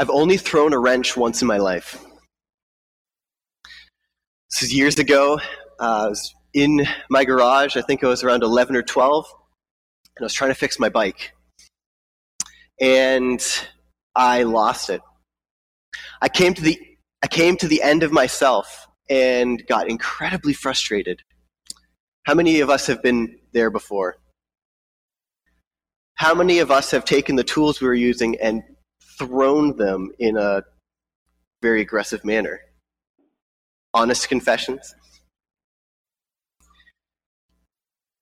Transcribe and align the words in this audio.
I've 0.00 0.10
only 0.10 0.36
thrown 0.36 0.72
a 0.72 0.78
wrench 0.78 1.16
once 1.16 1.42
in 1.42 1.48
my 1.48 1.58
life. 1.58 2.00
This 4.48 4.62
is 4.62 4.72
years 4.72 4.96
ago. 4.96 5.40
Uh, 5.80 6.04
I 6.04 6.08
was 6.08 6.34
in 6.54 6.86
my 7.10 7.24
garage. 7.24 7.76
I 7.76 7.82
think 7.82 8.04
I 8.04 8.06
was 8.06 8.22
around 8.22 8.44
11 8.44 8.76
or 8.76 8.82
12, 8.82 9.26
and 10.16 10.22
I 10.22 10.24
was 10.24 10.32
trying 10.32 10.52
to 10.52 10.54
fix 10.54 10.78
my 10.78 10.88
bike. 10.88 11.32
And 12.80 13.44
I 14.14 14.44
lost 14.44 14.88
it. 14.88 15.00
I 16.22 16.28
came 16.28 16.54
to 16.54 16.62
the 16.62 16.80
I 17.24 17.26
came 17.26 17.56
to 17.56 17.66
the 17.66 17.82
end 17.82 18.04
of 18.04 18.12
myself 18.12 18.86
and 19.10 19.66
got 19.66 19.90
incredibly 19.90 20.52
frustrated. 20.52 21.22
How 22.22 22.34
many 22.34 22.60
of 22.60 22.70
us 22.70 22.86
have 22.86 23.02
been 23.02 23.36
there 23.52 23.70
before? 23.70 24.18
How 26.14 26.34
many 26.34 26.60
of 26.60 26.70
us 26.70 26.92
have 26.92 27.04
taken 27.04 27.34
the 27.34 27.42
tools 27.42 27.80
we 27.80 27.88
were 27.88 27.94
using 27.94 28.36
and 28.40 28.62
thrown 29.18 29.76
them 29.76 30.10
in 30.18 30.36
a 30.36 30.62
very 31.62 31.80
aggressive 31.80 32.24
manner? 32.24 32.60
Honest 33.94 34.28
confessions? 34.28 34.94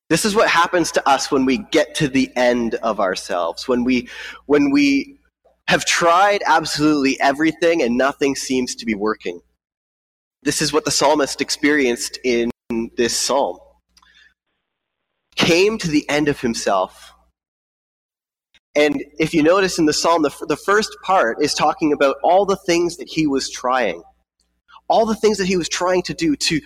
This 0.09 0.25
is 0.25 0.37
what 0.37 0.49
happens 0.49 0.93
to 0.93 1.09
us 1.09 1.31
when 1.33 1.45
we 1.45 1.59
get 1.59 1.97
to 1.97 2.09
the 2.09 2.31
end 2.37 2.77
of 2.77 3.01
ourselves, 3.01 3.67
when 3.67 3.83
we, 3.83 4.09
when 4.47 4.71
we 4.71 5.19
have 5.69 5.85
tried 5.85 6.43
absolutely 6.47 7.19
everything 7.21 7.83
and 7.83 7.99
nothing 7.99 8.37
seems 8.37 8.77
to 8.77 8.87
be 8.87 8.95
working. 8.95 9.41
This 10.45 10.63
is 10.63 10.73
what 10.73 10.85
the 10.85 10.93
psalmist 10.93 11.41
experienced 11.41 12.21
in 12.23 12.51
this 12.97 13.17
psalm. 13.17 13.59
Came 15.35 15.77
to 15.79 15.89
the 15.89 16.09
end 16.09 16.29
of 16.29 16.41
himself. 16.41 17.13
And 18.77 19.03
if 19.19 19.33
you 19.33 19.43
notice 19.43 19.79
in 19.79 19.87
the 19.87 19.93
psalm, 19.95 20.23
the, 20.23 20.30
the 20.48 20.57
first 20.57 20.95
part 21.03 21.43
is 21.43 21.55
talking 21.55 21.93
about 21.93 22.16
all 22.23 22.45
the 22.45 22.57
things 22.57 22.99
that 22.99 23.09
he 23.09 23.27
was 23.27 23.51
trying, 23.51 24.02
all 24.88 25.07
the 25.07 25.15
things 25.15 25.38
that 25.38 25.46
he 25.46 25.57
was 25.57 25.69
trying 25.69 26.02
to 26.02 26.15
do 26.15 26.37
to, 26.37 26.60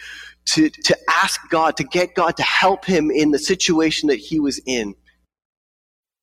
to, 0.46 0.70
to 0.70 0.96
ask 1.22 1.40
God, 1.50 1.76
to 1.76 1.84
get 1.84 2.14
God 2.16 2.36
to 2.36 2.42
help 2.42 2.84
him 2.84 3.10
in 3.12 3.30
the 3.30 3.38
situation 3.38 4.08
that 4.08 4.18
he 4.18 4.40
was 4.40 4.60
in. 4.66 4.94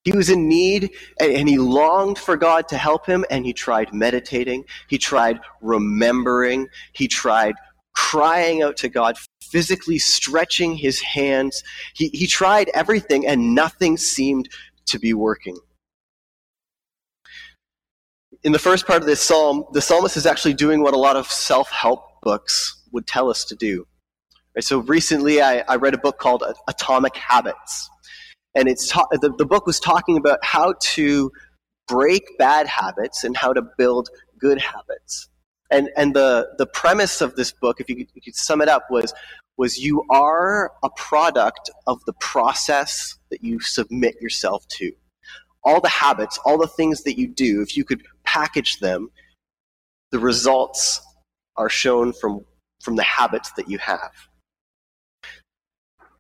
He 0.04 0.12
was 0.12 0.30
in 0.30 0.48
need 0.50 0.92
and 1.20 1.50
he 1.50 1.58
longed 1.58 2.18
for 2.18 2.38
God 2.38 2.68
to 2.70 2.78
help 2.78 3.06
him, 3.06 3.26
and 3.30 3.46
he 3.46 3.54
tried 3.54 3.94
meditating, 3.94 4.66
he 4.88 4.98
tried 4.98 5.40
remembering, 5.62 6.68
he 6.94 7.08
tried 7.08 7.56
crying 7.94 8.62
out 8.62 8.78
to 8.78 8.90
God, 8.90 9.18
physically 9.42 9.98
stretching 10.00 10.76
his 10.76 11.02
hands. 11.02 11.64
He, 11.94 12.10
he 12.10 12.28
tried 12.28 12.70
everything, 12.74 13.26
and 13.26 13.56
nothing 13.56 13.98
seemed 13.98 14.50
to 14.86 15.00
be 15.00 15.14
working. 15.14 15.58
In 18.44 18.52
the 18.52 18.60
first 18.60 18.88
part 18.88 19.02
of 19.02 19.08
this 19.08 19.22
psalm, 19.22 19.66
the 19.74 19.82
psalmist 19.82 20.18
is 20.18 20.26
actually 20.26 20.54
doing 20.54 20.82
what 20.82 20.94
a 20.94 20.98
lot 20.98 21.16
of 21.16 21.28
self 21.28 21.70
help 21.72 22.22
books 22.22 22.82
would 22.92 23.08
tell 23.08 23.30
us 23.30 23.46
to 23.46 23.56
do. 23.56 23.86
Right, 24.56 24.64
so 24.64 24.80
recently, 24.80 25.42
I, 25.42 25.64
I 25.68 25.76
read 25.76 25.94
a 25.94 25.98
book 25.98 26.18
called 26.18 26.44
Atomic 26.68 27.16
Habits 27.16 27.90
and 28.58 28.68
it's 28.68 28.88
ta- 28.88 29.06
the, 29.12 29.32
the 29.38 29.46
book 29.46 29.68
was 29.68 29.80
talking 29.80 30.18
about 30.18 30.40
how 30.44 30.74
to 30.82 31.32
break 31.88 32.38
bad 32.40 32.68
habits 32.68 33.24
and 33.24 33.38
how 33.38 33.54
to 33.54 33.62
build 33.78 34.10
good 34.40 34.60
habits. 34.60 35.30
And, 35.70 35.90
and 35.96 36.16
the, 36.16 36.50
the 36.58 36.66
premise 36.66 37.22
of 37.22 37.36
this 37.36 37.52
book, 37.52 37.80
if 37.80 37.88
you 37.88 37.96
could, 37.96 38.08
you 38.16 38.22
could 38.22 38.36
sum 38.36 38.62
it 38.62 38.68
up, 38.68 38.88
was, 38.90 39.14
was 39.58 39.78
you 39.78 40.04
are 40.10 40.72
a 40.84 40.90
product 40.96 41.70
of 41.86 42.04
the 42.06 42.14
process 42.14 43.16
that 43.30 43.44
you 43.44 43.60
submit 43.60 44.16
yourself 44.20 44.68
to. 44.70 44.92
All 45.64 45.80
the 45.80 45.90
habits, 45.90 46.40
all 46.44 46.58
the 46.58 46.68
things 46.68 47.04
that 47.04 47.20
you 47.20 47.28
do, 47.28 47.62
if 47.62 47.78
you 47.78 47.84
could 47.84 48.04
package 48.28 48.80
them, 48.80 49.10
the 50.12 50.20
results 50.20 51.02
are 51.56 51.70
shown 51.70 52.14
from, 52.14 52.46
from 52.84 52.96
the 52.96 53.04
habits 53.04 53.52
that 53.54 53.70
you 53.70 53.78
have. 53.80 54.12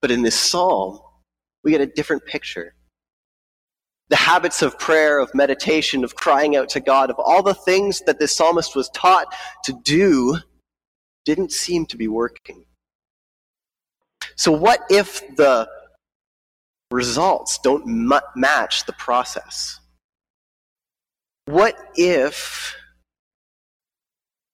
But 0.02 0.12
in 0.12 0.24
this 0.24 0.36
psalm, 0.36 1.00
we 1.64 1.72
get 1.72 1.82
a 1.82 1.86
different 1.86 2.26
picture. 2.26 2.74
The 4.10 4.16
habits 4.16 4.62
of 4.62 4.80
prayer, 4.80 5.20
of 5.20 5.34
meditation, 5.36 6.04
of 6.04 6.16
crying 6.16 6.56
out 6.56 6.70
to 6.70 6.80
God, 6.80 7.10
of 7.10 7.18
all 7.20 7.44
the 7.44 7.54
things 7.54 8.02
that 8.02 8.20
this 8.20 8.36
psalmist 8.36 8.76
was 8.76 8.90
taught 8.90 9.28
to 9.66 9.74
do, 9.84 10.38
didn't 11.26 11.52
seem 11.52 11.86
to 11.88 11.98
be 11.98 12.08
working. 12.08 12.64
So, 14.38 14.52
what 14.52 14.82
if 14.90 15.36
the 15.36 15.68
results 16.90 17.60
don't 17.62 17.86
match 18.36 18.86
the 18.86 18.94
process? 18.94 19.82
What 21.48 21.78
if 21.96 22.76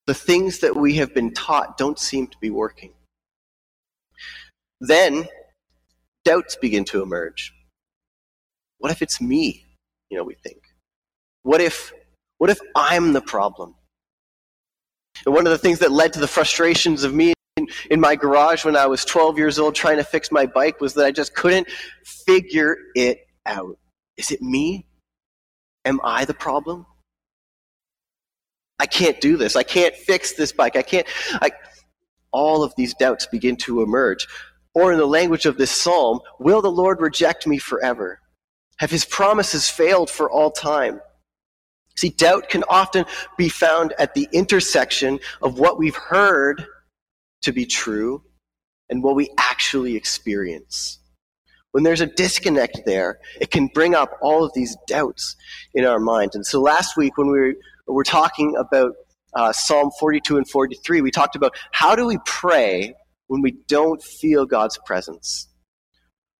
the 0.06 0.14
things 0.14 0.59
that 0.59 0.76
we 0.76 0.98
have 0.98 1.12
been 1.12 1.34
taught 1.34 1.76
don't 1.76 1.98
seem 1.98 2.28
to 2.28 2.38
be 2.38 2.52
working? 2.52 2.94
Then 4.80 5.28
doubts 6.24 6.56
begin 6.56 6.86
to 6.86 7.02
emerge. 7.02 7.52
What 8.78 8.92
if 8.92 9.02
it's 9.02 9.20
me? 9.20 9.66
You 10.12 10.20
know, 10.20 10.24
we 10.24 10.36
think. 10.36 10.62
What 11.42 11.62
if, 11.62 11.94
what 12.38 12.52
if 12.52 12.59
I'm 12.76 13.14
the 13.14 13.22
problem? 13.22 13.74
And 15.25 15.34
one 15.34 15.48
of 15.48 15.52
the 15.52 15.58
things 15.58 15.80
that 15.80 15.92
led 15.92 16.14
to 16.14 16.20
the 16.20 16.28
frustrations 16.28 17.04
of 17.04 17.12
me 17.12 17.34
in, 17.58 17.70
in 17.90 18.00
my 18.00 18.16
garage 18.16 18.66
when 18.66 18.75
I 18.75 18.86
was 18.86 19.04
12 19.04 19.40
years 19.40 19.58
old 19.58 19.74
trying 19.74 19.98
to 19.98 20.04
fix 20.04 20.31
my 20.31 20.46
bike 20.46 20.80
was 20.80 20.94
that 20.94 21.06
I 21.08 21.12
just 21.12 21.34
couldn't 21.34 21.68
figure 22.06 22.78
it 22.94 23.25
out. 23.48 23.80
Is 24.16 24.30
it 24.30 24.44
me? 24.44 24.86
Am 25.85 25.99
I 26.03 26.25
the 26.25 26.33
problem? 26.33 26.85
I 28.79 28.85
can't 28.85 29.19
do 29.21 29.38
this. 29.38 29.55
I 29.55 29.63
can't 29.63 29.95
fix 29.95 30.33
this 30.33 30.51
bike. 30.51 30.75
I 30.75 30.81
can't. 30.81 31.07
I, 31.33 31.51
all 32.31 32.63
of 32.63 32.73
these 32.75 32.94
doubts 32.94 33.25
begin 33.25 33.55
to 33.57 33.81
emerge. 33.81 34.27
Or 34.73 34.91
in 34.91 34.97
the 34.97 35.05
language 35.05 35.45
of 35.45 35.57
this 35.57 35.71
psalm, 35.71 36.19
will 36.39 36.61
the 36.61 36.71
Lord 36.71 36.99
reject 36.99 37.45
me 37.45 37.57
forever? 37.59 38.19
Have 38.77 38.89
his 38.89 39.05
promises 39.05 39.69
failed 39.69 40.09
for 40.09 40.29
all 40.29 40.51
time? 40.51 40.99
See, 41.95 42.09
doubt 42.09 42.50
can 42.50 42.63
often 42.69 43.05
be 43.38 43.50
found 43.50 43.94
at 44.00 44.15
the 44.15 44.27
intersection 44.31 45.19
of 45.44 45.59
what 45.59 45.77
we've 45.77 45.95
heard 45.95 46.65
to 47.44 47.51
be 47.51 47.65
true 47.65 48.23
and 48.89 49.03
what 49.03 49.15
we 49.15 49.29
actually 49.38 49.95
experience. 49.95 51.00
When 51.73 51.84
there's 51.84 52.01
a 52.01 52.06
disconnect 52.06 52.81
there, 52.85 53.19
it 53.41 53.50
can 53.50 53.66
bring 53.66 53.95
up 53.95 54.11
all 54.22 54.45
of 54.45 54.51
these 54.53 54.78
doubts 54.88 55.35
in 55.73 55.85
our 55.85 56.00
minds. 56.00 56.35
And 56.35 56.45
so 56.45 56.61
last 56.61 56.95
week, 56.95 57.17
when 57.17 57.31
we 57.31 57.39
were, 57.39 57.53
were 57.88 58.03
talking 58.03 58.56
about 58.56 58.94
uh, 59.34 59.51
Psalm 59.51 59.89
42 60.00 60.38
and 60.38 60.47
43, 60.47 61.01
we 61.01 61.09
talked 61.09 61.35
about 61.35 61.56
how 61.72 61.95
do 61.95 62.06
we 62.06 62.19
pray 62.28 62.94
when 63.25 63.41
we 63.41 63.57
don't 63.67 64.03
feel 64.03 64.45
God's 64.45 64.78
presence. 64.85 65.47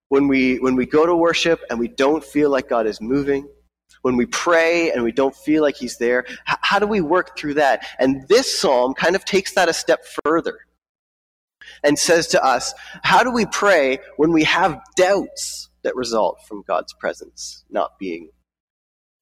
When 0.09 0.27
we, 0.27 0.59
when 0.59 0.75
we 0.75 0.85
go 0.85 1.07
to 1.07 1.16
worship 1.16 1.61
and 1.72 1.79
we 1.79 1.88
don't 1.88 2.23
feel 2.23 2.51
like 2.51 2.69
God 2.69 2.85
is 2.85 3.01
moving, 3.01 3.47
when 4.03 4.17
we 4.17 4.27
pray 4.27 4.91
and 4.91 5.03
we 5.03 5.11
don't 5.11 5.35
feel 5.35 5.63
like 5.63 5.77
He's 5.77 5.97
there, 5.97 6.25
how, 6.45 6.57
how 6.61 6.79
do 6.79 6.85
we 6.85 7.01
work 7.01 7.35
through 7.39 7.55
that? 7.55 7.88
And 7.97 8.27
this 8.27 8.59
psalm 8.59 8.93
kind 8.93 9.16
of 9.16 9.25
takes 9.25 9.55
that 9.55 9.67
a 9.67 9.73
step 9.73 10.05
further 10.23 10.59
and 11.84 11.97
says 11.97 12.28
to 12.28 12.44
us, 12.44 12.73
how 13.03 13.23
do 13.23 13.31
we 13.31 13.45
pray 13.45 14.00
when 14.17 14.31
we 14.31 14.44
have 14.44 14.81
doubts 14.95 15.69
that 15.84 15.95
result 15.95 16.39
from 16.47 16.63
God's 16.67 16.94
presence 16.94 17.63
not 17.69 17.97
being, 18.00 18.29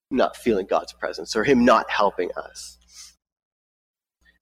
not 0.10 0.36
feeling 0.36 0.66
God's 0.68 0.94
presence 0.94 1.36
or 1.36 1.44
Him 1.44 1.66
not 1.66 1.90
helping 1.90 2.30
us? 2.36 2.78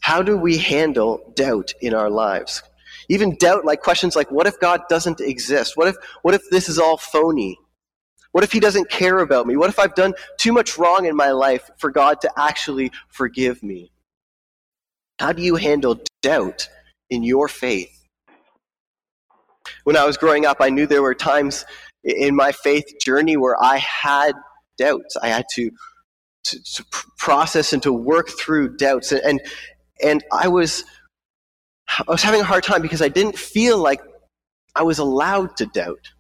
How 0.02 0.22
do 0.22 0.38
we 0.38 0.58
handle 0.58 1.34
doubt 1.36 1.74
in 1.82 1.94
our 1.94 2.10
lives? 2.10 2.64
Even 3.10 3.36
doubt, 3.36 3.66
like 3.66 3.82
questions 3.82 4.16
like, 4.16 4.32
what 4.32 4.48
if 4.48 4.60
God 4.60 4.82
doesn't 4.90 5.20
exist? 5.20 5.76
What 5.76 5.88
if, 5.88 5.96
what 6.22 6.34
if 6.34 6.42
this 6.50 6.70
is 6.70 6.80
all 6.80 6.98
phony? 6.98 7.58
What 8.32 8.44
if 8.44 8.52
he 8.52 8.60
doesn't 8.60 8.90
care 8.90 9.20
about 9.20 9.48
me? 9.48 9.58
What 9.58 9.70
if 9.70 9.80
I've 9.80 9.96
done 9.96 10.14
too 10.38 10.54
much 10.54 10.78
wrong 10.78 11.06
in 11.06 11.16
my 11.16 11.32
life 11.32 11.70
for 11.78 11.90
God 11.90 12.22
to 12.22 12.32
actually 12.38 12.92
forgive 13.10 13.64
me? 13.64 13.92
How 15.18 15.34
do 15.34 15.42
you 15.42 15.56
handle 15.56 16.00
doubt 16.22 16.70
in 17.10 17.24
your 17.24 17.48
faith? 17.48 17.99
When 19.84 19.98
I 19.98 20.06
was 20.06 20.18
growing 20.18 20.46
up, 20.46 20.58
I 20.60 20.70
knew 20.70 20.86
there 20.86 21.02
were 21.02 21.16
times 21.16 21.66
in 22.04 22.36
my 22.36 22.52
faith 22.52 22.86
journey 23.04 23.38
where 23.38 23.62
I 23.62 23.78
had 23.78 24.34
doubts. 24.78 25.18
I 25.22 25.30
had 25.30 25.46
to, 25.56 25.72
to, 26.46 26.60
to 26.64 26.86
process 27.18 27.74
and 27.74 27.84
to 27.84 27.92
work 27.94 28.30
through 28.30 28.78
doubts. 28.78 29.12
And, 29.12 29.42
and 30.04 30.24
I 30.32 30.48
was 30.48 30.84
I 31.90 32.04
was 32.12 32.24
having 32.24 32.42
a 32.42 32.46
hard 32.46 32.64
time 32.64 32.82
because 32.82 33.02
I 33.02 33.08
didn't 33.10 33.38
feel 33.38 33.78
like 33.78 34.02
I 34.76 34.84
was 34.84 35.00
allowed 35.00 35.58
to 35.58 35.66
doubt. 35.66 36.12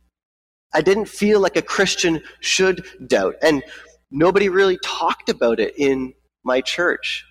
I 0.74 0.82
didn't 0.82 1.06
feel 1.06 1.40
like 1.40 1.56
a 1.56 1.62
Christian 1.62 2.22
should 2.42 2.86
doubt. 3.08 3.36
And 3.42 3.64
nobody 4.12 4.50
really 4.50 4.78
talked 4.84 5.30
about 5.30 5.60
it 5.60 5.74
in 5.78 6.14
my 6.44 6.62
church. 6.62 7.24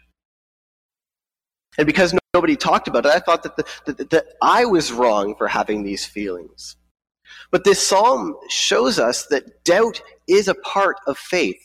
And 1.76 1.86
because 1.86 2.14
nobody 2.34 2.56
talked 2.56 2.88
about 2.88 3.06
it, 3.06 3.12
I 3.12 3.20
thought 3.20 3.42
that, 3.44 3.56
the, 3.56 3.64
that, 3.92 4.10
that 4.10 4.26
I 4.42 4.64
was 4.66 4.92
wrong 4.92 5.34
for 5.36 5.48
having 5.48 5.82
these 5.82 6.04
feelings. 6.04 6.76
But 7.50 7.64
this 7.64 7.86
psalm 7.86 8.36
shows 8.48 8.98
us 8.98 9.26
that 9.28 9.64
doubt 9.64 10.02
is 10.28 10.48
a 10.48 10.54
part 10.54 10.96
of 11.06 11.18
faith. 11.18 11.60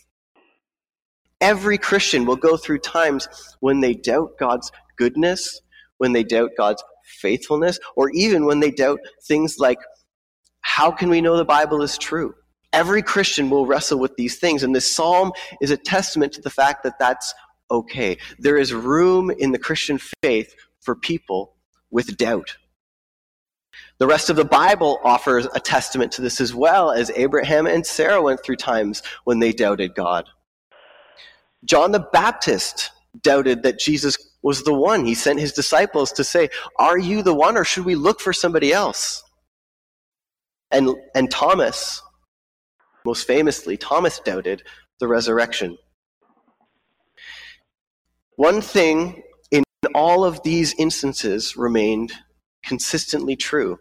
every 1.42 1.78
Christian 1.78 2.26
will 2.26 2.38
go 2.38 2.58
through 2.58 2.80
times 2.80 3.28
when 3.60 3.82
they 3.82 3.94
doubt 3.94 4.32
God's 4.40 4.72
goodness, 4.98 5.62
when 5.98 6.14
they 6.14 6.24
doubt 6.24 6.52
God's 6.58 6.84
faithfulness, 7.22 7.80
or 7.96 8.10
even 8.12 8.46
when 8.46 8.62
they 8.62 8.72
doubt 8.72 9.00
things 9.28 9.58
like, 9.60 9.78
how 10.62 10.90
can 10.90 11.10
we 11.10 11.22
know 11.22 11.36
the 11.38 11.46
Bible 11.46 11.82
is 11.82 11.98
true? 11.98 12.34
Every 12.72 13.04
Christian 13.04 13.50
will 13.50 13.66
wrestle 13.66 14.00
with 14.00 14.16
these 14.16 14.40
things, 14.40 14.64
and 14.64 14.74
this 14.74 14.90
psalm 14.90 15.34
is 15.62 15.70
a 15.70 15.78
testament 15.78 16.34
to 16.34 16.42
the 16.42 16.50
fact 16.50 16.84
that 16.84 16.98
that's 16.98 17.34
okay. 17.74 18.18
There 18.40 18.58
is 18.58 18.74
room 18.74 19.32
in 19.32 19.52
the 19.52 19.60
Christian 19.60 20.00
faith 20.22 20.56
for 20.80 20.96
people 20.96 21.56
with 21.92 22.16
doubt. 22.18 22.56
The 23.98 24.08
rest 24.08 24.30
of 24.30 24.36
the 24.36 24.46
Bible 24.46 25.00
offers 25.04 25.48
a 25.54 25.60
testament 25.60 26.12
to 26.14 26.22
this 26.22 26.40
as 26.40 26.54
well, 26.54 26.92
as 26.92 27.12
Abraham 27.16 27.68
and 27.68 27.86
Sarah 27.86 28.22
went 28.22 28.44
through 28.44 28.58
times 28.58 29.02
when 29.24 29.40
they 29.40 29.52
doubted 29.52 29.96
God. 29.96 30.30
John 31.66 31.92
the 31.92 32.08
Baptist 32.12 32.92
doubted 33.22 33.64
that 33.64 33.80
Jesus 33.80 34.18
was 34.42 34.64
the 34.64 34.74
one. 34.74 35.06
He 35.06 35.16
sent 35.16 35.40
his 35.40 35.54
disciples 35.54 36.12
to 36.14 36.24
say, 36.24 36.50
Are 36.78 36.98
you 36.98 37.24
the 37.24 37.34
one, 37.34 37.58
or 37.58 37.64
should 37.64 37.86
we 37.86 37.96
look 37.96 38.20
for 38.20 38.34
somebody 38.34 38.74
else? 38.74 39.24
And, 40.72 40.90
and 41.16 41.30
Thomas, 41.32 42.02
most 43.06 43.26
famously, 43.28 43.78
Thomas 43.78 44.20
doubted 44.20 44.64
the 45.00 45.08
resurrection. 45.08 45.78
One 48.36 48.62
thing 48.62 49.22
in 49.52 49.64
all 49.94 50.26
of 50.26 50.42
these 50.44 50.74
instances 50.80 51.56
remained 51.56 52.12
consistently 52.64 53.36
true 53.36 53.78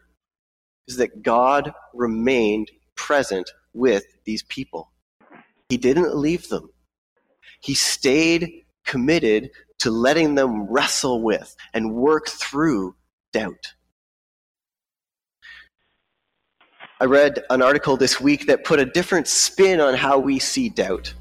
is 0.88 0.96
that 0.96 1.22
God 1.22 1.72
remained 1.94 2.70
present 2.94 3.50
with 3.72 4.04
these 4.24 4.42
people. 4.42 4.92
He 5.68 5.78
didn't 5.78 6.14
leave 6.14 6.48
them. 6.48 6.68
He 7.60 7.74
stayed 7.74 8.64
committed 8.84 9.50
to 9.78 9.90
letting 9.90 10.34
them 10.34 10.64
wrestle 10.64 11.22
with 11.22 11.56
and 11.72 11.94
work 11.94 12.28
through 12.28 12.94
doubt. 13.32 13.74
I 17.00 17.06
read 17.06 17.42
an 17.50 17.62
article 17.62 17.96
this 17.96 18.20
week 18.20 18.46
that 18.46 18.64
put 18.64 18.78
a 18.78 18.84
different 18.84 19.26
spin 19.26 19.80
on 19.80 19.94
how 19.94 20.18
we 20.18 20.38
see 20.38 20.68
doubt. 20.68 21.14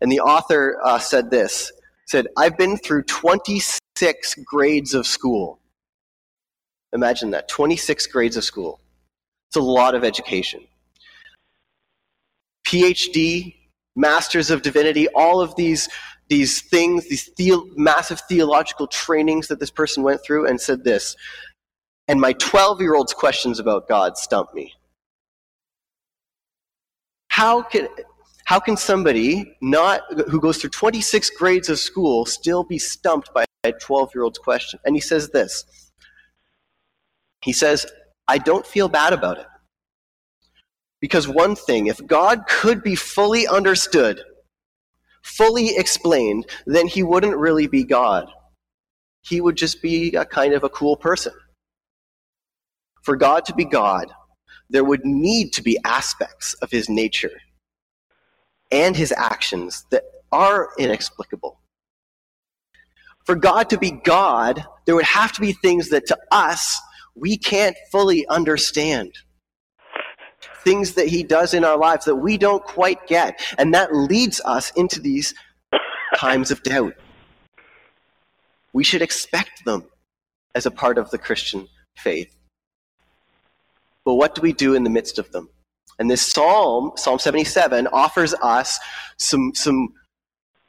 And 0.00 0.10
the 0.10 0.20
author 0.20 0.78
uh, 0.84 0.98
said 0.98 1.30
this 1.30 1.72
said, 2.06 2.28
I've 2.36 2.56
been 2.56 2.76
through 2.76 3.02
26 3.04 4.34
grades 4.44 4.94
of 4.94 5.06
school. 5.06 5.60
Imagine 6.92 7.32
that 7.32 7.48
26 7.48 8.06
grades 8.06 8.36
of 8.36 8.44
school. 8.44 8.80
It's 9.50 9.56
a 9.56 9.60
lot 9.60 9.94
of 9.94 10.04
education. 10.04 10.66
PhD, 12.66 13.54
Masters 13.96 14.50
of 14.50 14.62
Divinity, 14.62 15.08
all 15.08 15.40
of 15.40 15.54
these, 15.56 15.88
these 16.28 16.60
things, 16.60 17.08
these 17.08 17.30
the- 17.36 17.72
massive 17.76 18.20
theological 18.28 18.86
trainings 18.86 19.48
that 19.48 19.60
this 19.60 19.70
person 19.70 20.02
went 20.02 20.22
through, 20.22 20.46
and 20.46 20.60
said 20.60 20.84
this. 20.84 21.16
And 22.08 22.20
my 22.20 22.32
12 22.34 22.80
year 22.80 22.94
old's 22.94 23.12
questions 23.12 23.58
about 23.58 23.88
God 23.88 24.16
stumped 24.16 24.54
me. 24.54 24.74
How 27.28 27.62
can, 27.62 27.88
how 28.46 28.60
can 28.60 28.76
somebody 28.76 29.56
not 29.60 30.02
who 30.30 30.40
goes 30.40 30.58
through 30.58 30.70
26 30.70 31.30
grades 31.30 31.68
of 31.68 31.80
school 31.80 32.24
still 32.24 32.62
be 32.62 32.78
stumped 32.78 33.34
by 33.34 33.44
a 33.64 33.72
12 33.72 34.12
year 34.14 34.22
old's 34.22 34.38
question? 34.38 34.78
And 34.84 34.94
he 34.94 35.00
says 35.00 35.30
this. 35.30 35.64
He 37.42 37.52
says, 37.52 37.86
I 38.28 38.38
don't 38.38 38.64
feel 38.64 38.88
bad 38.88 39.12
about 39.12 39.38
it. 39.38 39.46
Because 41.00 41.26
one 41.26 41.56
thing, 41.56 41.88
if 41.88 42.04
God 42.06 42.46
could 42.48 42.84
be 42.84 42.94
fully 42.94 43.48
understood, 43.48 44.22
fully 45.24 45.76
explained, 45.76 46.46
then 46.66 46.86
he 46.86 47.02
wouldn't 47.02 47.36
really 47.36 47.66
be 47.66 47.82
God. 47.82 48.28
He 49.22 49.40
would 49.40 49.56
just 49.56 49.82
be 49.82 50.14
a 50.14 50.24
kind 50.24 50.54
of 50.54 50.62
a 50.62 50.68
cool 50.68 50.96
person. 50.96 51.32
For 53.02 53.16
God 53.16 53.44
to 53.46 53.54
be 53.54 53.64
God, 53.64 54.12
there 54.70 54.84
would 54.84 55.04
need 55.04 55.52
to 55.54 55.64
be 55.64 55.78
aspects 55.84 56.54
of 56.62 56.70
his 56.70 56.88
nature 56.88 57.32
and 58.70 58.96
his 58.96 59.12
actions 59.12 59.86
that 59.90 60.04
are 60.32 60.70
inexplicable. 60.78 61.60
For 63.24 63.34
God 63.34 63.70
to 63.70 63.78
be 63.78 63.90
God, 63.90 64.64
there 64.84 64.94
would 64.94 65.04
have 65.04 65.32
to 65.32 65.40
be 65.40 65.52
things 65.52 65.90
that 65.90 66.06
to 66.06 66.18
us 66.30 66.80
we 67.16 67.36
can't 67.36 67.76
fully 67.90 68.26
understand. 68.28 69.12
Things 70.62 70.94
that 70.94 71.08
he 71.08 71.22
does 71.22 71.54
in 71.54 71.64
our 71.64 71.76
lives 71.76 72.04
that 72.04 72.16
we 72.16 72.38
don't 72.38 72.62
quite 72.62 73.06
get. 73.06 73.40
And 73.58 73.74
that 73.74 73.94
leads 73.94 74.40
us 74.44 74.70
into 74.72 75.00
these 75.00 75.34
times 76.16 76.50
of 76.50 76.62
doubt. 76.62 76.94
We 78.72 78.84
should 78.84 79.02
expect 79.02 79.64
them 79.64 79.84
as 80.54 80.66
a 80.66 80.70
part 80.70 80.98
of 80.98 81.10
the 81.10 81.18
Christian 81.18 81.68
faith. 81.96 82.36
But 84.04 84.14
what 84.14 84.34
do 84.34 84.40
we 84.40 84.52
do 84.52 84.74
in 84.74 84.84
the 84.84 84.90
midst 84.90 85.18
of 85.18 85.32
them? 85.32 85.48
And 85.98 86.10
this 86.10 86.22
psalm, 86.22 86.92
Psalm 86.96 87.18
77, 87.18 87.86
offers 87.88 88.34
us 88.42 88.78
some, 89.18 89.52
some 89.54 89.88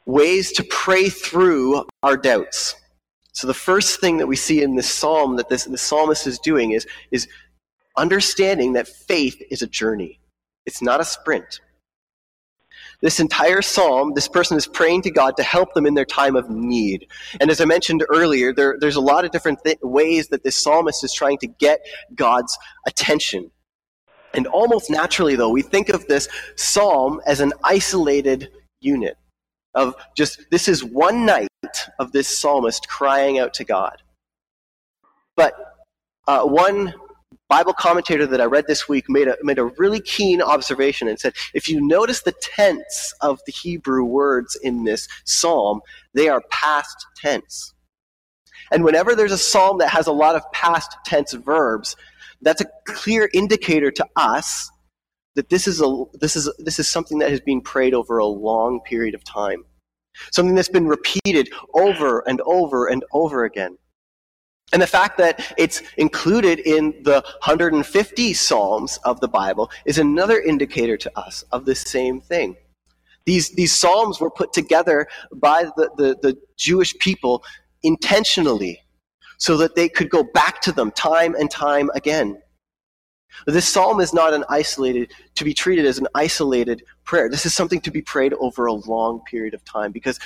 ways 0.06 0.51
to 0.53 0.63
pray 0.63 1.09
through 1.09 1.85
our 2.03 2.15
doubts. 2.15 2.75
So 3.33 3.45
the 3.45 3.53
first 3.53 4.00
thing 4.00 4.18
that 4.18 4.27
we 4.27 4.35
see 4.35 4.63
in 4.63 4.75
this 4.75 4.89
psalm 4.89 5.35
that 5.35 5.50
this, 5.50 5.65
the 5.65 5.77
psalmist 5.77 6.25
is 6.25 6.39
doing 6.39 6.71
is, 6.71 6.88
is 7.12 7.27
understanding 7.97 8.74
that 8.74 8.88
faith 8.88 9.41
is 9.51 9.62
a 9.62 9.68
journey. 9.68 10.19
It's 10.65 10.81
not 10.81 11.01
a 11.01 11.06
sprint. 11.06 11.59
This 13.01 13.19
entire 13.19 13.62
psalm, 13.62 14.13
this 14.15 14.27
person 14.27 14.57
is 14.57 14.65
praying 14.65 15.03
to 15.03 15.12
God 15.12 15.38
to 15.38 15.44
help 15.44 15.74
them 15.74 15.85
in 15.85 15.94
their 15.94 16.06
time 16.06 16.35
of 16.35 16.50
need. 16.50 17.07
And 17.39 17.51
as 17.51 17.62
I 17.62 17.65
mentioned 17.65 18.03
earlier, 18.09 18.51
there, 18.53 18.75
there's 18.79 18.95
a 18.95 19.01
lot 19.01 19.24
of 19.24 19.31
different 19.31 19.59
th- 19.63 19.77
ways 19.83 20.29
that 20.29 20.44
this 20.44 20.56
psalmist 20.56 21.03
is 21.03 21.13
trying 21.13 21.38
to 21.39 21.47
get 21.47 21.85
God's 22.15 22.57
attention. 22.88 23.51
And 24.38 24.48
almost 24.48 24.89
naturally, 24.89 25.36
though, 25.36 25.50
we 25.50 25.63
think 25.63 25.89
of 25.89 26.07
this 26.07 26.30
psalm 26.56 27.19
as 27.25 27.42
an 27.42 27.51
isolated 27.63 28.50
unit 28.80 29.18
of 29.74 29.95
just 30.16 30.45
this 30.51 30.68
is 30.68 30.84
one 30.84 31.25
night 31.25 31.50
of 32.00 32.12
this 32.12 32.38
psalmist 32.38 32.88
crying 32.88 33.39
out 33.39 33.54
to 33.56 33.66
God. 33.66 34.01
But 35.36 35.54
uh, 36.28 36.44
one 36.44 36.94
Bible 37.50 37.74
commentator 37.74 38.28
that 38.28 38.42
I 38.42 38.45
read 38.45 38.66
this 38.68 38.88
week 38.88 39.06
made 39.10 39.28
a, 39.28 39.38
made 39.42 39.57
a 39.57 39.66
really 39.66 40.01
keen 40.01 40.42
observation 40.42 41.07
and 41.07 41.19
said 41.19 41.34
if 41.54 41.68
you 41.68 41.80
notice 41.81 42.22
the 42.22 42.34
tense 42.42 43.13
of 43.22 43.39
the 43.45 43.51
Hebrew 43.51 44.04
words 44.04 44.56
in 44.62 44.84
this 44.84 45.08
psalm, 45.25 45.82
they 46.13 46.29
are 46.29 46.41
past 46.51 47.06
tense. 47.15 47.74
And 48.72 48.84
whenever 48.84 49.15
there's 49.15 49.32
a 49.32 49.38
psalm 49.38 49.77
that 49.77 49.89
has 49.89 50.08
a 50.08 50.12
lot 50.12 50.36
of 50.36 50.44
past 50.51 50.96
tense 51.06 51.34
verbs, 51.34 51.96
that's 52.41 52.62
a 52.62 52.65
clear 52.86 53.29
indicator 53.34 53.91
to 53.91 54.06
us 54.15 54.70
that 55.36 55.50
this 55.50 55.67
is, 55.67 55.82
a, 55.82 56.03
this, 56.13 56.36
is, 56.36 56.51
this 56.60 56.79
is 56.79 56.89
something 56.89 57.20
that 57.20 57.29
has 57.29 57.39
been 57.39 57.62
prayed 57.62 57.94
over 57.94 58.17
a 58.17 58.25
long 58.25 58.82
period 58.82 59.13
of 59.13 59.24
time. 59.24 59.63
Something 60.32 60.56
that's 60.56 60.70
been 60.70 60.88
repeated 60.88 61.50
over 61.75 62.27
and 62.27 62.41
over 62.41 62.88
and 62.88 63.06
over 63.13 63.46
again. 63.46 63.77
And 64.74 64.82
the 64.82 64.88
fact 64.88 65.17
that 65.20 65.53
it's 65.58 65.82
included 65.98 66.60
in 66.60 67.01
the 67.03 67.24
150 67.46 68.34
Psalms 68.34 68.98
of 69.06 69.22
the 69.22 69.27
Bible 69.27 69.72
is 69.86 69.98
another 69.98 70.41
indicator 70.41 70.98
to 70.98 71.20
us 71.20 71.44
of 71.51 71.65
the 71.65 71.75
same 71.75 72.20
thing. 72.20 72.58
These, 73.25 73.51
these 73.51 73.77
Psalms 73.77 74.20
were 74.20 74.32
put 74.32 74.53
together 74.53 75.08
by 75.34 75.65
the, 75.77 75.89
the, 75.98 76.17
the 76.22 76.38
Jewish 76.58 76.98
people 76.98 77.44
intentionally 77.84 78.82
so 79.38 79.58
that 79.58 79.75
they 79.75 79.88
could 79.88 80.10
go 80.10 80.24
back 80.24 80.62
to 80.62 80.72
them 80.72 80.91
time 80.91 81.36
and 81.36 81.50
time 81.50 81.89
again. 81.96 82.41
This 83.46 83.67
psalm 83.67 84.00
is 84.00 84.13
not 84.13 84.34
an 84.34 84.44
isolated, 84.50 85.12
to 85.36 85.44
be 85.44 85.53
treated 85.53 85.86
as 85.86 86.00
an 86.00 86.08
isolated 86.15 86.84
prayer. 87.03 87.29
This 87.29 87.46
is 87.46 87.53
something 87.53 87.82
to 87.82 87.91
be 87.91 88.01
prayed 88.01 88.34
over 88.34 88.65
a 88.65 88.74
long 88.74 89.22
period 89.29 89.53
of 89.53 89.63
time 89.63 89.91
because 89.91 90.20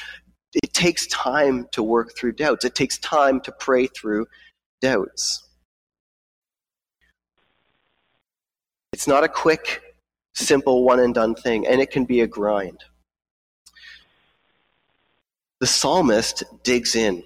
it 0.54 0.74
takes 0.74 1.08
time 1.08 1.68
to 1.72 1.84
work 1.84 2.16
through 2.16 2.34
doubts. 2.34 2.66
It 2.66 2.76
takes 2.76 2.98
time 3.00 3.42
to 3.42 3.52
pray 3.52 3.88
through 3.88 4.28
doubts. 4.82 5.48
It's 8.94 9.08
not 9.08 9.24
a 9.24 9.30
quick, 9.30 9.82
simple, 10.34 10.84
one 10.84 11.00
and 11.00 11.14
done 11.14 11.36
thing, 11.36 11.68
and 11.68 11.82
it 11.82 11.92
can 11.92 12.06
be 12.06 12.22
a 12.22 12.28
grind. 12.28 12.84
The 15.60 15.68
psalmist 15.68 16.44
digs 16.64 16.96
in. 16.96 17.24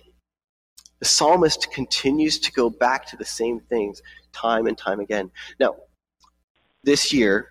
The 1.00 1.06
psalmist 1.06 1.72
continues 1.72 2.40
to 2.40 2.52
go 2.52 2.70
back 2.70 3.06
to 3.08 3.18
the 3.18 3.25
same 3.25 3.60
things 3.60 4.02
time 4.32 4.68
and 4.68 4.78
time 4.78 5.00
again. 5.00 5.32
Now, 5.60 5.75
this 6.84 7.12
year, 7.12 7.50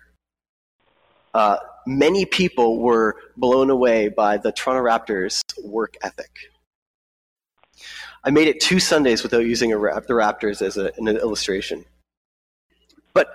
uh, 1.33 1.57
many 1.85 2.25
people 2.25 2.79
were 2.79 3.17
blown 3.37 3.69
away 3.69 4.07
by 4.07 4.37
the 4.37 4.51
Toronto 4.51 4.83
Raptors' 4.83 5.41
work 5.63 5.95
ethic. 6.01 6.31
I 8.23 8.31
made 8.31 8.47
it 8.47 8.59
two 8.59 8.79
Sundays 8.79 9.21
without 9.21 9.45
using 9.45 9.73
a, 9.73 9.77
the 9.77 10.13
Raptors 10.13 10.61
as 10.61 10.77
a, 10.77 10.91
an 10.97 11.07
illustration. 11.07 11.85
But 13.13 13.29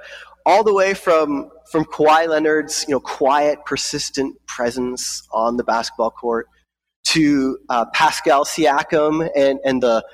all 0.44 0.64
the 0.64 0.74
way 0.74 0.94
from, 0.94 1.50
from 1.70 1.84
Kawhi 1.84 2.26
Leonard's 2.26 2.84
you 2.88 2.94
know, 2.94 3.00
quiet, 3.00 3.64
persistent 3.64 4.34
presence 4.46 5.22
on 5.30 5.56
the 5.56 5.64
basketball 5.64 6.10
court 6.10 6.48
to 7.10 7.58
uh, 7.68 7.86
Pascal 7.92 8.44
Siakam 8.44 9.28
and, 9.36 9.58
and 9.64 9.82
the, 9.82 10.04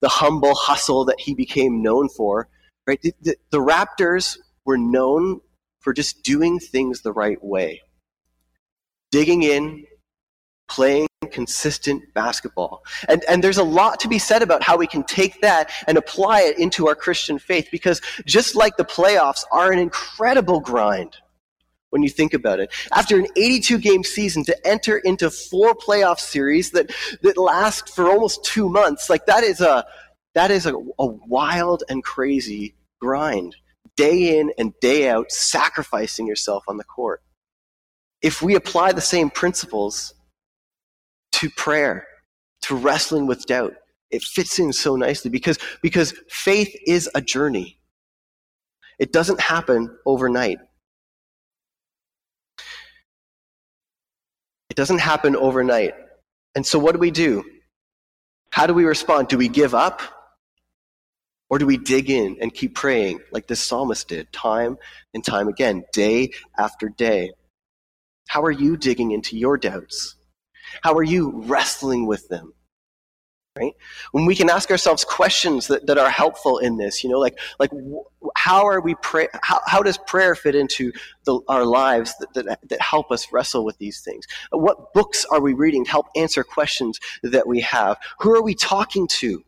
the 0.00 0.08
humble 0.08 0.54
hustle 0.54 1.04
that 1.04 1.20
he 1.20 1.34
became 1.34 1.82
known 1.82 2.08
for, 2.08 2.48
right? 2.86 3.00
The, 3.02 3.12
the, 3.20 3.36
the 3.50 3.58
Raptors 3.58 4.38
were 4.64 4.78
known 4.78 5.40
for 5.80 5.92
just 5.92 6.22
doing 6.22 6.58
things 6.58 7.02
the 7.02 7.12
right 7.12 7.42
way, 7.42 7.82
digging 9.10 9.42
in, 9.42 9.84
playing 10.68 11.06
consistent 11.30 12.02
basketball. 12.14 12.82
And, 13.08 13.22
and 13.28 13.44
there's 13.44 13.58
a 13.58 13.64
lot 13.64 14.00
to 14.00 14.08
be 14.08 14.18
said 14.18 14.42
about 14.42 14.62
how 14.62 14.76
we 14.76 14.86
can 14.86 15.02
take 15.04 15.40
that 15.42 15.70
and 15.86 15.98
apply 15.98 16.42
it 16.42 16.58
into 16.58 16.88
our 16.88 16.94
Christian 16.94 17.38
faith 17.38 17.68
because 17.70 18.00
just 18.24 18.54
like 18.54 18.76
the 18.76 18.84
playoffs 18.84 19.44
are 19.52 19.72
an 19.72 19.78
incredible 19.78 20.60
grind 20.60 21.16
when 21.96 22.02
you 22.02 22.10
think 22.10 22.34
about 22.34 22.60
it. 22.60 22.70
After 22.94 23.16
an 23.16 23.26
82 23.36 23.78
game 23.78 24.04
season 24.04 24.44
to 24.44 24.66
enter 24.66 24.98
into 24.98 25.30
four 25.30 25.74
playoff 25.74 26.20
series 26.20 26.72
that, 26.72 26.94
that 27.22 27.38
last 27.38 27.88
for 27.94 28.10
almost 28.10 28.44
two 28.44 28.68
months, 28.68 29.08
like 29.08 29.24
that 29.24 29.42
is 29.42 29.62
a, 29.62 29.86
that 30.34 30.50
is 30.50 30.66
a, 30.66 30.74
a 30.98 31.06
wild 31.06 31.84
and 31.88 32.04
crazy 32.04 32.74
grind. 33.00 33.56
Day 33.96 34.38
in 34.38 34.52
and 34.58 34.74
day 34.82 35.08
out, 35.08 35.32
sacrificing 35.32 36.26
yourself 36.26 36.64
on 36.68 36.76
the 36.76 36.84
court. 36.84 37.22
If 38.20 38.42
we 38.42 38.54
apply 38.54 38.92
the 38.92 39.00
same 39.00 39.30
principles 39.30 40.12
to 41.32 41.48
prayer, 41.48 42.06
to 42.62 42.74
wrestling 42.76 43.26
with 43.26 43.46
doubt. 43.46 43.74
It 44.10 44.22
fits 44.22 44.58
in 44.58 44.72
so 44.72 44.96
nicely 44.96 45.30
because, 45.30 45.58
because 45.82 46.14
faith 46.28 46.74
is 46.86 47.08
a 47.14 47.22
journey. 47.22 47.78
It 48.98 49.12
doesn't 49.12 49.40
happen 49.40 49.96
overnight. 50.04 50.58
It 54.76 54.80
doesn't 54.80 54.98
happen 54.98 55.36
overnight. 55.36 55.94
And 56.54 56.66
so, 56.66 56.78
what 56.78 56.92
do 56.92 56.98
we 56.98 57.10
do? 57.10 57.42
How 58.50 58.66
do 58.66 58.74
we 58.74 58.84
respond? 58.84 59.28
Do 59.28 59.38
we 59.38 59.48
give 59.48 59.74
up? 59.74 60.02
Or 61.48 61.58
do 61.58 61.64
we 61.64 61.78
dig 61.78 62.10
in 62.10 62.36
and 62.42 62.52
keep 62.52 62.74
praying 62.74 63.20
like 63.32 63.46
this 63.46 63.62
psalmist 63.62 64.06
did, 64.06 64.30
time 64.34 64.76
and 65.14 65.24
time 65.24 65.48
again, 65.48 65.84
day 65.94 66.32
after 66.58 66.90
day? 66.90 67.30
How 68.28 68.42
are 68.42 68.50
you 68.50 68.76
digging 68.76 69.12
into 69.12 69.38
your 69.38 69.56
doubts? 69.56 70.16
How 70.82 70.92
are 70.92 71.02
you 71.02 71.30
wrestling 71.46 72.06
with 72.06 72.28
them? 72.28 72.52
Right? 73.56 73.74
When 74.12 74.26
we 74.26 74.34
can 74.34 74.50
ask 74.50 74.70
ourselves 74.70 75.02
questions 75.04 75.68
that, 75.68 75.86
that 75.86 75.96
are 75.96 76.10
helpful 76.10 76.58
in 76.58 76.76
this, 76.76 77.02
you 77.02 77.08
know, 77.08 77.18
like, 77.18 77.38
like 77.58 77.70
how 78.36 78.66
are 78.66 78.80
we 78.80 78.94
pray, 78.96 79.28
how, 79.42 79.60
how 79.66 79.82
does 79.82 79.96
prayer 79.96 80.34
fit 80.34 80.54
into 80.54 80.92
the, 81.24 81.40
our 81.48 81.64
lives 81.64 82.14
that, 82.18 82.34
that, 82.34 82.58
that 82.68 82.80
help 82.80 83.10
us 83.10 83.32
wrestle 83.32 83.64
with 83.64 83.78
these 83.78 84.00
things? 84.00 84.26
What 84.50 84.92
books 84.92 85.24
are 85.30 85.40
we 85.40 85.54
reading 85.54 85.86
to 85.86 85.90
help 85.90 86.06
answer 86.16 86.44
questions 86.44 87.00
that 87.22 87.46
we 87.46 87.60
have? 87.60 87.96
Who 88.20 88.34
are 88.34 88.42
we 88.42 88.54
talking 88.54 89.08
to? 89.20 89.42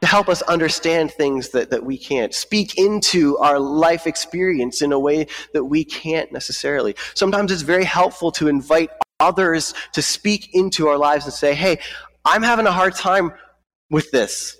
to 0.00 0.06
help 0.06 0.30
us 0.30 0.40
understand 0.42 1.12
things 1.12 1.50
that, 1.50 1.70
that 1.70 1.84
we 1.84 1.98
can't, 1.98 2.32
speak 2.32 2.78
into 2.78 3.36
our 3.36 3.58
life 3.58 4.06
experience 4.06 4.80
in 4.80 4.92
a 4.92 4.98
way 4.98 5.26
that 5.52 5.64
we 5.64 5.84
can't 5.84 6.32
necessarily. 6.32 6.94
Sometimes 7.14 7.52
it's 7.52 7.60
very 7.60 7.84
helpful 7.84 8.32
to 8.32 8.48
invite 8.48 8.88
others 9.20 9.74
to 9.92 10.00
speak 10.00 10.48
into 10.54 10.88
our 10.88 10.96
lives 10.96 11.26
and 11.26 11.34
say, 11.34 11.54
hey, 11.54 11.78
I'm 12.24 12.42
having 12.42 12.66
a 12.66 12.72
hard 12.72 12.94
time 12.94 13.32
with 13.90 14.10
this. 14.10 14.56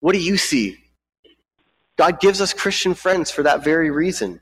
What 0.00 0.12
do 0.12 0.20
you 0.20 0.36
see? 0.36 0.76
God 1.96 2.20
gives 2.20 2.40
us 2.40 2.52
Christian 2.52 2.94
friends 2.94 3.30
for 3.30 3.42
that 3.44 3.64
very 3.64 3.90
reason. 3.90 4.40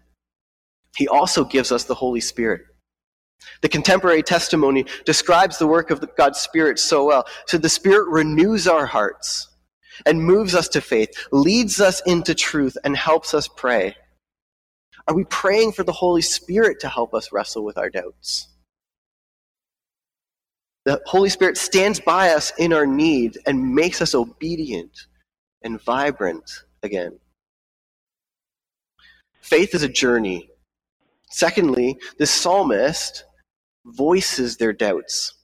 He 0.97 1.09
also 1.09 1.45
gives 1.45 1.71
us 1.71 1.85
the 1.85 1.95
Holy 1.95 2.21
Spirit. 2.21 2.63
The 3.61 3.69
contemporary 3.69 4.23
testimony 4.23 4.87
describes 5.05 5.59
the 5.59 5.67
work 5.67 5.91
of 5.91 6.01
the, 6.01 6.09
God's 6.17 6.39
Spirit 6.39 6.79
so 6.79 7.07
well. 7.07 7.27
So 7.47 7.59
the 7.59 7.69
Spirit 7.69 8.09
renews 8.09 8.67
our 8.67 8.87
hearts 8.87 9.49
and 10.07 10.23
moves 10.23 10.55
us 10.55 10.69
to 10.69 10.81
faith, 10.81 11.11
leads 11.33 11.81
us 11.81 12.03
into 12.07 12.35
truth, 12.35 12.77
and 12.85 12.97
helps 12.97 13.35
us 13.35 13.49
pray. 13.49 13.97
Are 15.09 15.15
we 15.15 15.25
praying 15.25 15.73
for 15.73 15.83
the 15.83 15.93
Holy 15.93 16.23
Spirit 16.23 16.81
to 16.81 16.89
help 16.89 17.15
us 17.15 17.33
wrestle 17.33 17.65
with 17.65 17.77
our 17.79 17.91
doubts? 17.91 18.49
The 20.85 21.01
Holy 21.07 21.29
Spirit 21.29 21.57
stands 21.57 22.01
by 22.01 22.31
us 22.31 22.53
in 22.59 22.73
our 22.73 22.87
need 22.87 23.39
and 23.47 23.75
makes 23.75 24.03
us 24.03 24.15
obedient 24.15 25.07
and 25.63 25.81
vibrant 25.83 26.51
again. 26.83 27.19
Faith 29.41 29.75
is 29.75 29.83
a 29.83 29.89
journey. 29.89 30.51
Secondly, 31.31 31.99
the 32.19 32.27
psalmist 32.27 33.25
voices 33.87 34.57
their 34.57 34.73
doubts. 34.73 35.35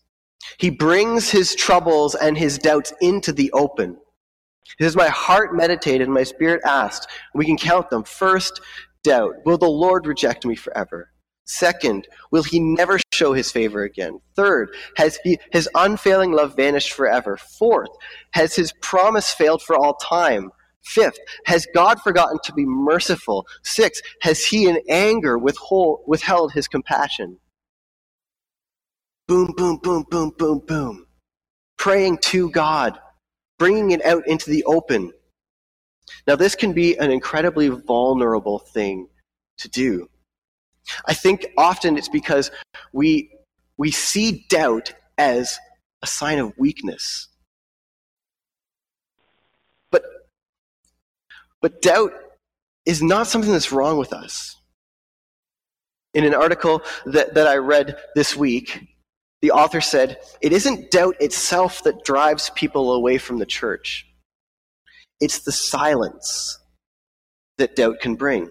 He 0.58 0.70
brings 0.70 1.30
his 1.30 1.54
troubles 1.54 2.14
and 2.14 2.36
his 2.36 2.58
doubts 2.58 2.92
into 3.00 3.32
the 3.32 3.50
open. 3.52 3.96
He 4.78 4.84
says, 4.84 4.96
My 4.96 5.08
heart 5.08 5.54
meditated 5.54 6.02
and 6.02 6.14
my 6.14 6.24
spirit 6.24 6.62
asked. 6.64 7.08
We 7.34 7.46
can 7.46 7.56
count 7.56 7.90
them. 7.90 8.04
First, 8.04 8.60
doubt. 9.04 9.34
Will 9.44 9.58
the 9.58 9.68
Lord 9.68 10.06
reject 10.06 10.44
me 10.44 10.56
forever? 10.56 11.10
Second, 11.48 12.06
will 12.30 12.42
he 12.42 12.60
never 12.60 13.00
show 13.14 13.32
his 13.32 13.50
favor 13.50 13.82
again? 13.82 14.20
Third, 14.36 14.70
has 14.96 15.18
he, 15.24 15.38
his 15.50 15.68
unfailing 15.74 16.32
love 16.32 16.54
vanished 16.54 16.92
forever? 16.92 17.38
Fourth, 17.38 17.88
has 18.32 18.54
his 18.54 18.72
promise 18.82 19.32
failed 19.32 19.62
for 19.62 19.74
all 19.74 19.94
time? 19.94 20.50
Fifth, 20.84 21.18
has 21.46 21.66
God 21.74 22.00
forgotten 22.02 22.38
to 22.44 22.52
be 22.52 22.66
merciful? 22.66 23.46
Sixth, 23.64 24.02
has 24.20 24.44
he 24.44 24.68
in 24.68 24.80
anger 24.90 25.38
withhold, 25.38 26.00
withheld 26.06 26.52
his 26.52 26.68
compassion? 26.68 27.38
Boom, 29.26 29.54
boom, 29.56 29.78
boom, 29.82 30.04
boom, 30.10 30.32
boom, 30.36 30.60
boom. 30.66 31.06
Praying 31.78 32.18
to 32.24 32.50
God, 32.50 32.98
bringing 33.58 33.92
it 33.92 34.04
out 34.04 34.26
into 34.28 34.50
the 34.50 34.64
open. 34.64 35.12
Now, 36.26 36.36
this 36.36 36.54
can 36.54 36.74
be 36.74 36.96
an 36.98 37.10
incredibly 37.10 37.68
vulnerable 37.68 38.58
thing 38.58 39.08
to 39.58 39.68
do. 39.68 40.08
I 41.06 41.14
think 41.14 41.46
often 41.56 41.96
it's 41.96 42.08
because 42.08 42.50
we, 42.92 43.30
we 43.76 43.90
see 43.90 44.46
doubt 44.48 44.92
as 45.16 45.58
a 46.02 46.06
sign 46.06 46.38
of 46.38 46.52
weakness. 46.58 47.28
But, 49.90 50.02
but 51.60 51.82
doubt 51.82 52.12
is 52.86 53.02
not 53.02 53.26
something 53.26 53.52
that's 53.52 53.72
wrong 53.72 53.98
with 53.98 54.12
us. 54.12 54.56
In 56.14 56.24
an 56.24 56.34
article 56.34 56.82
that, 57.06 57.34
that 57.34 57.46
I 57.46 57.56
read 57.56 57.96
this 58.14 58.34
week, 58.34 58.88
the 59.42 59.50
author 59.50 59.80
said, 59.80 60.18
It 60.40 60.52
isn't 60.52 60.90
doubt 60.90 61.16
itself 61.20 61.82
that 61.84 62.04
drives 62.04 62.50
people 62.50 62.94
away 62.94 63.18
from 63.18 63.38
the 63.38 63.46
church, 63.46 64.06
it's 65.20 65.40
the 65.40 65.52
silence 65.52 66.58
that 67.58 67.76
doubt 67.76 68.00
can 68.00 68.14
bring. 68.14 68.50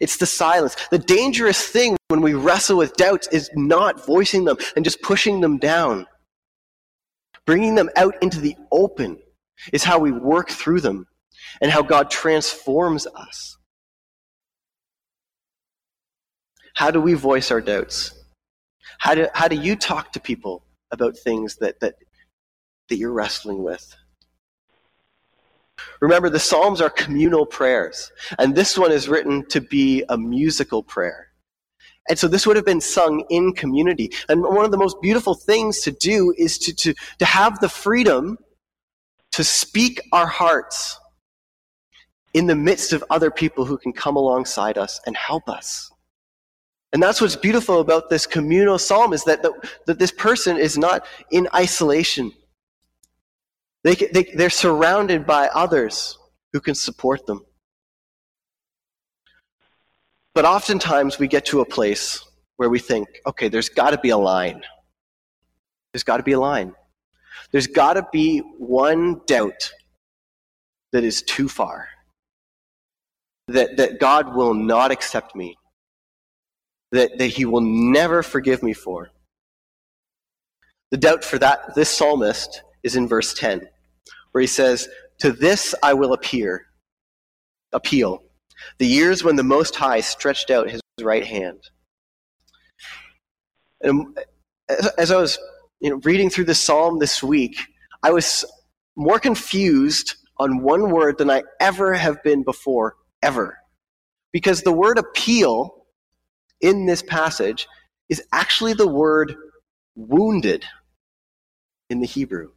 It's 0.00 0.16
the 0.16 0.26
silence. 0.26 0.76
The 0.90 0.98
dangerous 0.98 1.66
thing 1.66 1.96
when 2.08 2.20
we 2.20 2.34
wrestle 2.34 2.78
with 2.78 2.94
doubts 2.94 3.28
is 3.28 3.50
not 3.54 4.04
voicing 4.06 4.44
them 4.44 4.56
and 4.76 4.84
just 4.84 5.02
pushing 5.02 5.40
them 5.40 5.58
down. 5.58 6.06
Bringing 7.46 7.74
them 7.74 7.90
out 7.96 8.14
into 8.22 8.40
the 8.40 8.56
open 8.70 9.18
is 9.72 9.84
how 9.84 9.98
we 9.98 10.12
work 10.12 10.50
through 10.50 10.80
them 10.80 11.06
and 11.60 11.70
how 11.70 11.82
God 11.82 12.10
transforms 12.10 13.06
us. 13.06 13.56
How 16.74 16.90
do 16.90 17.00
we 17.00 17.14
voice 17.14 17.50
our 17.50 17.60
doubts? 17.60 18.14
How 18.98 19.14
do, 19.14 19.28
how 19.34 19.48
do 19.48 19.56
you 19.56 19.76
talk 19.76 20.12
to 20.12 20.20
people 20.20 20.64
about 20.90 21.16
things 21.16 21.56
that, 21.56 21.80
that, 21.80 21.94
that 22.88 22.96
you're 22.96 23.12
wrestling 23.12 23.62
with? 23.62 23.94
Remember, 26.00 26.28
the 26.28 26.38
Psalms 26.38 26.80
are 26.80 26.90
communal 26.90 27.46
prayers, 27.46 28.12
and 28.38 28.54
this 28.54 28.76
one 28.78 28.92
is 28.92 29.08
written 29.08 29.46
to 29.48 29.60
be 29.60 30.04
a 30.08 30.18
musical 30.18 30.82
prayer. 30.82 31.28
And 32.08 32.18
so 32.18 32.26
this 32.26 32.46
would 32.46 32.56
have 32.56 32.64
been 32.64 32.80
sung 32.80 33.24
in 33.30 33.52
community. 33.52 34.10
And 34.28 34.42
one 34.42 34.64
of 34.64 34.72
the 34.72 34.78
most 34.78 34.96
beautiful 35.00 35.34
things 35.34 35.80
to 35.80 35.92
do 35.92 36.34
is 36.36 36.58
to, 36.58 36.74
to, 36.74 36.94
to 37.18 37.24
have 37.24 37.60
the 37.60 37.68
freedom 37.68 38.38
to 39.32 39.44
speak 39.44 40.00
our 40.12 40.26
hearts 40.26 40.98
in 42.34 42.46
the 42.46 42.56
midst 42.56 42.92
of 42.92 43.04
other 43.10 43.30
people 43.30 43.64
who 43.64 43.78
can 43.78 43.92
come 43.92 44.16
alongside 44.16 44.78
us 44.78 45.00
and 45.06 45.16
help 45.16 45.48
us. 45.48 45.90
And 46.92 47.02
that's 47.02 47.20
what's 47.20 47.36
beautiful 47.36 47.80
about 47.80 48.10
this 48.10 48.26
communal 48.26 48.78
psalm 48.78 49.12
is 49.12 49.24
that, 49.24 49.42
that, 49.42 49.52
that 49.86 49.98
this 49.98 50.12
person 50.12 50.58
is 50.58 50.76
not 50.76 51.06
in 51.30 51.48
isolation. 51.54 52.32
They, 53.84 53.94
they, 53.94 54.24
they're 54.34 54.50
surrounded 54.50 55.26
by 55.26 55.48
others 55.48 56.18
who 56.52 56.60
can 56.60 56.74
support 56.74 57.26
them. 57.26 57.44
But 60.34 60.44
oftentimes 60.44 61.18
we 61.18 61.28
get 61.28 61.44
to 61.46 61.60
a 61.60 61.64
place 61.64 62.24
where 62.56 62.70
we 62.70 62.78
think, 62.78 63.08
okay, 63.26 63.48
there's 63.48 63.68
got 63.68 63.90
to 63.90 63.98
be 63.98 64.10
a 64.10 64.16
line. 64.16 64.62
There's 65.92 66.04
got 66.04 66.18
to 66.18 66.22
be 66.22 66.32
a 66.32 66.40
line. 66.40 66.74
There's 67.50 67.66
got 67.66 67.94
to 67.94 68.06
be 68.12 68.38
one 68.58 69.20
doubt 69.26 69.72
that 70.92 71.04
is 71.04 71.22
too 71.22 71.48
far. 71.48 71.88
That, 73.48 73.76
that 73.76 73.98
God 73.98 74.34
will 74.34 74.54
not 74.54 74.90
accept 74.90 75.34
me. 75.34 75.56
That, 76.92 77.18
that 77.18 77.26
He 77.26 77.44
will 77.44 77.60
never 77.60 78.22
forgive 78.22 78.62
me 78.62 78.72
for. 78.72 79.10
The 80.90 80.98
doubt 80.98 81.24
for 81.24 81.38
that 81.38 81.74
this 81.74 81.90
psalmist 81.90 82.62
is 82.82 82.96
in 82.96 83.08
verse 83.08 83.34
10, 83.34 83.68
where 84.32 84.40
he 84.40 84.46
says, 84.46 84.88
To 85.20 85.32
this 85.32 85.74
I 85.82 85.94
will 85.94 86.12
appear, 86.12 86.66
appeal, 87.72 88.22
the 88.78 88.86
years 88.86 89.24
when 89.24 89.36
the 89.36 89.42
Most 89.42 89.74
High 89.74 90.00
stretched 90.00 90.50
out 90.50 90.70
his 90.70 90.80
right 91.00 91.26
hand. 91.26 91.60
And 93.82 94.18
uh, 94.68 94.88
as 94.98 95.10
I 95.10 95.16
was 95.16 95.38
you 95.80 95.90
know, 95.90 96.00
reading 96.04 96.30
through 96.30 96.44
the 96.44 96.54
psalm 96.54 96.98
this 96.98 97.22
week, 97.22 97.56
I 98.02 98.10
was 98.10 98.44
more 98.96 99.18
confused 99.18 100.16
on 100.38 100.62
one 100.62 100.90
word 100.90 101.18
than 101.18 101.30
I 101.30 101.42
ever 101.60 101.94
have 101.94 102.22
been 102.22 102.42
before, 102.42 102.96
ever. 103.22 103.58
Because 104.32 104.62
the 104.62 104.72
word 104.72 104.98
appeal 104.98 105.86
in 106.60 106.86
this 106.86 107.02
passage 107.02 107.66
is 108.08 108.22
actually 108.32 108.72
the 108.72 108.88
word 108.88 109.34
wounded 109.94 110.64
in 111.90 112.00
the 112.00 112.06
Hebrew. 112.06 112.52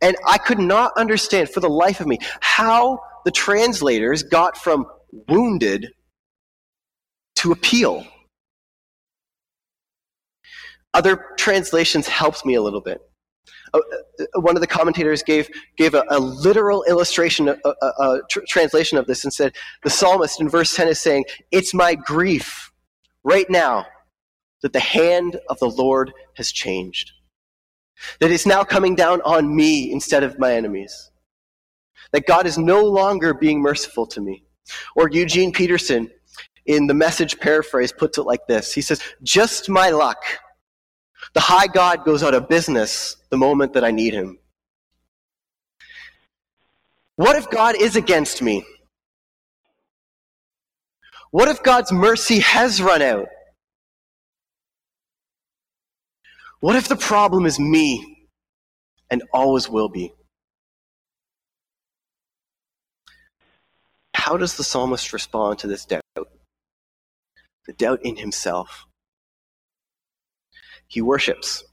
And 0.00 0.16
I 0.26 0.38
could 0.38 0.58
not 0.58 0.92
understand 0.96 1.48
for 1.48 1.60
the 1.60 1.68
life 1.68 2.00
of 2.00 2.06
me 2.06 2.18
how 2.40 3.00
the 3.24 3.30
translators 3.30 4.22
got 4.22 4.56
from 4.56 4.86
wounded 5.28 5.92
to 7.36 7.52
appeal. 7.52 8.06
Other 10.92 11.24
translations 11.38 12.08
helped 12.08 12.44
me 12.44 12.54
a 12.54 12.62
little 12.62 12.80
bit. 12.80 13.00
Uh, 13.72 13.78
uh, 13.78 14.40
one 14.40 14.56
of 14.56 14.60
the 14.60 14.66
commentators 14.66 15.22
gave, 15.22 15.48
gave 15.76 15.94
a, 15.94 16.04
a 16.10 16.18
literal 16.18 16.82
illustration, 16.84 17.48
a, 17.48 17.56
a, 17.64 17.86
a 17.86 18.20
tr- 18.28 18.40
translation 18.48 18.98
of 18.98 19.06
this, 19.06 19.22
and 19.24 19.32
said 19.32 19.54
the 19.84 19.90
psalmist 19.90 20.40
in 20.40 20.48
verse 20.48 20.74
10 20.74 20.88
is 20.88 20.98
saying, 20.98 21.24
It's 21.52 21.72
my 21.72 21.94
grief 21.94 22.72
right 23.22 23.48
now 23.48 23.86
that 24.62 24.72
the 24.72 24.80
hand 24.80 25.40
of 25.48 25.58
the 25.60 25.70
Lord 25.70 26.12
has 26.36 26.50
changed. 26.50 27.12
That 28.20 28.30
it's 28.30 28.46
now 28.46 28.64
coming 28.64 28.94
down 28.94 29.20
on 29.22 29.54
me 29.54 29.92
instead 29.92 30.22
of 30.22 30.38
my 30.38 30.54
enemies. 30.54 31.10
That 32.12 32.26
God 32.26 32.46
is 32.46 32.58
no 32.58 32.84
longer 32.84 33.34
being 33.34 33.60
merciful 33.60 34.06
to 34.08 34.20
me. 34.20 34.44
Or 34.96 35.08
Eugene 35.10 35.52
Peterson, 35.52 36.10
in 36.66 36.86
the 36.86 36.94
message 36.94 37.38
paraphrase, 37.38 37.92
puts 37.92 38.18
it 38.18 38.22
like 38.22 38.46
this 38.46 38.72
He 38.72 38.80
says, 38.80 39.00
Just 39.22 39.68
my 39.68 39.90
luck. 39.90 40.22
The 41.34 41.40
high 41.40 41.66
God 41.66 42.04
goes 42.04 42.22
out 42.22 42.34
of 42.34 42.48
business 42.48 43.16
the 43.30 43.36
moment 43.36 43.74
that 43.74 43.84
I 43.84 43.90
need 43.90 44.14
him. 44.14 44.38
What 47.16 47.36
if 47.36 47.50
God 47.50 47.76
is 47.76 47.96
against 47.96 48.40
me? 48.42 48.64
What 51.30 51.48
if 51.48 51.62
God's 51.62 51.92
mercy 51.92 52.40
has 52.40 52.82
run 52.82 53.02
out? 53.02 53.28
What 56.60 56.76
if 56.76 56.88
the 56.88 56.96
problem 56.96 57.46
is 57.46 57.58
me 57.58 58.28
and 59.10 59.22
always 59.32 59.68
will 59.68 59.88
be? 59.88 60.12
How 64.14 64.36
does 64.36 64.56
the 64.56 64.64
psalmist 64.64 65.12
respond 65.14 65.58
to 65.60 65.66
this 65.66 65.86
doubt? 65.86 66.02
The 66.14 67.72
doubt 67.72 68.00
in 68.04 68.16
himself. 68.16 68.84
He 70.86 71.00
worships. 71.00 71.64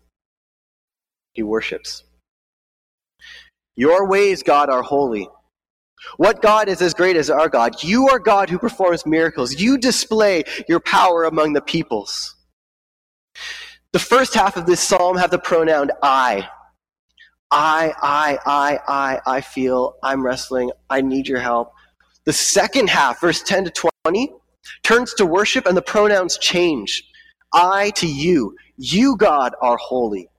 He 1.34 1.44
worships. 1.44 2.04
Your 3.76 4.08
ways, 4.08 4.42
God, 4.42 4.70
are 4.70 4.82
holy. 4.82 5.28
What 6.16 6.42
God 6.42 6.70
is 6.70 6.82
as 6.82 6.94
great 6.94 7.18
as 7.18 7.30
our 7.30 7.50
God? 7.50 7.84
You 7.84 8.08
are 8.10 8.20
God 8.20 8.50
who 8.50 8.58
performs 8.58 9.06
miracles. 9.06 9.60
You 9.60 9.78
display 9.78 10.46
your 10.70 10.80
power 10.80 11.26
among 11.26 11.54
the 11.54 11.62
peoples. 11.62 12.37
The 13.98 14.04
first 14.04 14.36
half 14.36 14.58
of 14.58 14.68
this 14.68 14.80
psalm 14.80 15.18
have 15.18 15.32
the 15.32 15.40
pronoun 15.40 15.90
I. 16.04 16.48
I, 17.50 17.92
I, 18.00 18.38
I, 18.46 18.80
I, 18.88 19.22
I 19.26 19.42
feel, 19.42 19.96
I'm 20.04 20.24
wrestling, 20.24 20.70
I 20.88 21.02
need 21.02 21.28
your 21.28 21.40
help. 21.40 21.74
The 22.26 22.32
second 22.32 22.92
half, 22.92 23.20
verse 23.20 23.42
10 23.42 23.64
to 23.64 23.90
20, 24.06 24.34
turns 24.84 25.16
to 25.16 25.26
worship 25.26 25.66
and 25.66 25.76
the 25.76 25.82
pronouns 25.82 26.38
change. 26.38 27.10
I 27.56 27.90
to 27.96 28.06
you. 28.06 28.56
You, 28.78 29.18
God, 29.18 29.56
are 29.64 29.78
holy. 29.78 30.30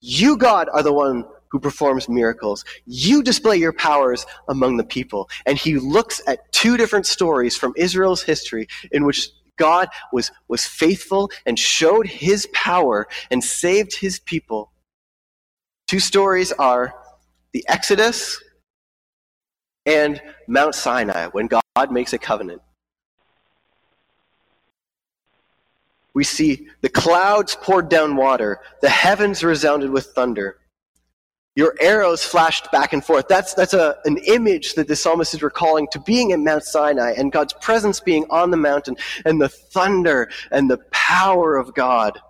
You, 0.00 0.36
God, 0.36 0.68
are 0.72 0.84
the 0.84 0.92
one 0.92 1.24
who 1.50 1.58
performs 1.58 2.08
miracles. 2.08 2.64
You 2.84 3.20
display 3.20 3.56
your 3.56 3.72
powers 3.72 4.26
among 4.48 4.76
the 4.76 4.84
people. 4.84 5.28
And 5.44 5.58
he 5.58 5.76
looks 5.80 6.22
at 6.28 6.52
two 6.52 6.76
different 6.76 7.06
stories 7.06 7.56
from 7.56 7.72
Israel's 7.76 8.22
history 8.22 8.68
in 8.92 9.04
which 9.04 9.28
God 9.56 9.88
was, 10.12 10.30
was 10.48 10.64
faithful 10.64 11.30
and 11.44 11.58
showed 11.58 12.06
his 12.06 12.46
power 12.52 13.06
and 13.30 13.42
saved 13.42 13.96
his 13.96 14.18
people. 14.18 14.72
Two 15.86 16.00
stories 16.00 16.52
are 16.52 16.94
the 17.52 17.64
Exodus 17.68 18.42
and 19.86 20.20
Mount 20.48 20.74
Sinai, 20.74 21.28
when 21.28 21.46
God 21.46 21.90
makes 21.90 22.12
a 22.12 22.18
covenant. 22.18 22.60
We 26.12 26.24
see 26.24 26.68
the 26.80 26.88
clouds 26.88 27.56
poured 27.60 27.88
down 27.88 28.16
water, 28.16 28.60
the 28.80 28.88
heavens 28.88 29.44
resounded 29.44 29.90
with 29.90 30.06
thunder. 30.06 30.58
Your 31.56 31.74
arrows 31.80 32.22
flashed 32.22 32.70
back 32.70 32.92
and 32.92 33.02
forth. 33.02 33.28
That's, 33.28 33.54
that's 33.54 33.72
a, 33.72 33.96
an 34.04 34.18
image 34.18 34.74
that 34.74 34.88
the 34.88 34.94
psalmist 34.94 35.32
is 35.32 35.42
recalling 35.42 35.88
to 35.92 35.98
being 35.98 36.32
at 36.32 36.38
Mount 36.38 36.62
Sinai 36.62 37.14
and 37.16 37.32
God's 37.32 37.54
presence 37.54 37.98
being 37.98 38.26
on 38.28 38.50
the 38.50 38.58
mountain 38.58 38.94
and 39.24 39.40
the 39.40 39.48
thunder 39.48 40.28
and 40.50 40.70
the 40.70 40.76
power 40.90 41.56
of 41.56 41.74
God. 41.74 42.20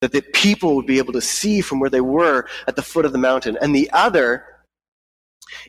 That 0.00 0.12
the 0.12 0.22
people 0.22 0.76
would 0.76 0.86
be 0.86 0.98
able 0.98 1.12
to 1.14 1.20
see 1.20 1.60
from 1.60 1.80
where 1.80 1.90
they 1.90 2.00
were 2.00 2.46
at 2.68 2.76
the 2.76 2.82
foot 2.82 3.04
of 3.04 3.12
the 3.12 3.18
mountain. 3.18 3.58
And 3.60 3.74
the 3.74 3.90
other 3.92 4.44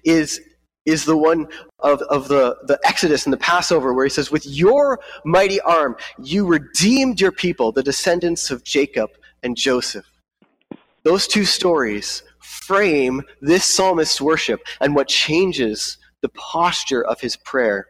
is, 0.03 0.39
is 0.85 1.05
the 1.05 1.17
one 1.17 1.47
of, 1.79 2.03
of 2.03 2.27
the, 2.27 2.55
the 2.67 2.79
Exodus 2.83 3.25
and 3.25 3.33
the 3.33 3.37
Passover, 3.37 3.93
where 3.95 4.05
he 4.05 4.11
says, 4.11 4.29
With 4.29 4.45
your 4.45 4.99
mighty 5.23 5.59
arm, 5.61 5.95
you 6.21 6.45
redeemed 6.45 7.19
your 7.19 7.31
people, 7.31 7.71
the 7.71 7.81
descendants 7.81 8.51
of 8.51 8.63
Jacob 8.63 9.09
and 9.41 9.57
Joseph. 9.57 10.05
Those 11.05 11.27
two 11.27 11.45
stories 11.45 12.23
frame 12.41 13.21
this 13.39 13.63
psalmist's 13.63 14.19
worship 14.19 14.59
and 14.81 14.95
what 14.95 15.07
changes 15.07 15.99
the 16.23 16.29
posture 16.29 17.05
of 17.05 17.21
his 17.21 17.37
prayer. 17.37 17.85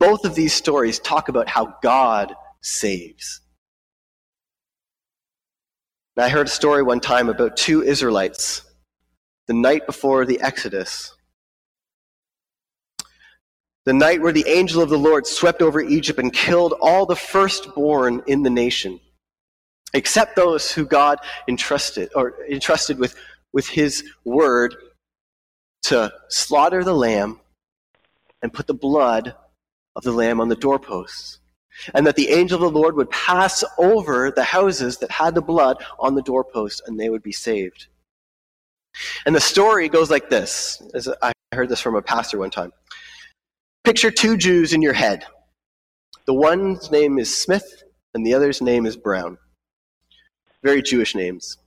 Both 0.00 0.24
of 0.24 0.34
these 0.34 0.52
stories 0.52 0.98
talk 0.98 1.28
about 1.28 1.48
how 1.48 1.76
God 1.80 2.34
saves. 2.62 3.40
I 6.18 6.28
heard 6.28 6.48
a 6.48 6.50
story 6.50 6.82
one 6.82 7.00
time 7.00 7.28
about 7.28 7.56
two 7.56 7.82
Israelites 7.82 8.62
the 9.46 9.54
night 9.54 9.86
before 9.86 10.26
the 10.26 10.40
Exodus. 10.40 11.14
The 13.84 13.92
night 13.92 14.20
where 14.20 14.32
the 14.32 14.48
angel 14.48 14.82
of 14.82 14.90
the 14.90 14.98
Lord 14.98 15.28
swept 15.28 15.62
over 15.62 15.80
Egypt 15.80 16.18
and 16.18 16.32
killed 16.32 16.74
all 16.80 17.06
the 17.06 17.16
firstborn 17.16 18.22
in 18.26 18.42
the 18.42 18.50
nation 18.50 18.98
except 19.94 20.36
those 20.36 20.72
who 20.72 20.86
God 20.86 21.18
entrusted 21.48 22.10
or 22.14 22.34
entrusted 22.50 22.98
with, 22.98 23.14
with 23.52 23.68
his 23.68 24.04
word 24.24 24.74
to 25.82 26.12
slaughter 26.28 26.84
the 26.84 26.94
lamb 26.94 27.40
and 28.42 28.52
put 28.52 28.66
the 28.66 28.74
blood 28.74 29.34
of 29.94 30.02
the 30.02 30.12
lamb 30.12 30.40
on 30.40 30.48
the 30.48 30.56
doorposts. 30.56 31.38
And 31.94 32.06
that 32.06 32.16
the 32.16 32.28
angel 32.28 32.62
of 32.62 32.72
the 32.72 32.78
Lord 32.78 32.96
would 32.96 33.10
pass 33.10 33.64
over 33.78 34.30
the 34.30 34.44
houses 34.44 34.98
that 34.98 35.10
had 35.10 35.34
the 35.34 35.42
blood 35.42 35.82
on 35.98 36.14
the 36.14 36.22
doorpost 36.22 36.82
and 36.86 36.98
they 37.00 37.08
would 37.08 37.22
be 37.22 37.32
saved. 37.32 37.86
And 39.24 39.34
the 39.34 39.40
story 39.40 39.88
goes 39.88 40.10
like 40.10 40.28
this. 40.28 40.82
As 40.94 41.08
I 41.22 41.32
heard 41.52 41.70
this 41.70 41.80
from 41.80 41.96
a 41.96 42.02
pastor 42.02 42.38
one 42.38 42.50
time. 42.50 42.72
Picture 43.84 44.10
two 44.10 44.36
Jews 44.36 44.72
in 44.74 44.82
your 44.82 44.92
head. 44.92 45.24
The 46.26 46.34
one's 46.34 46.90
name 46.90 47.18
is 47.18 47.36
Smith 47.36 47.84
and 48.14 48.24
the 48.24 48.34
other's 48.34 48.60
name 48.60 48.86
is 48.86 48.96
Brown 48.96 49.38
very 50.62 50.82
Jewish 50.82 51.14
names. 51.14 51.58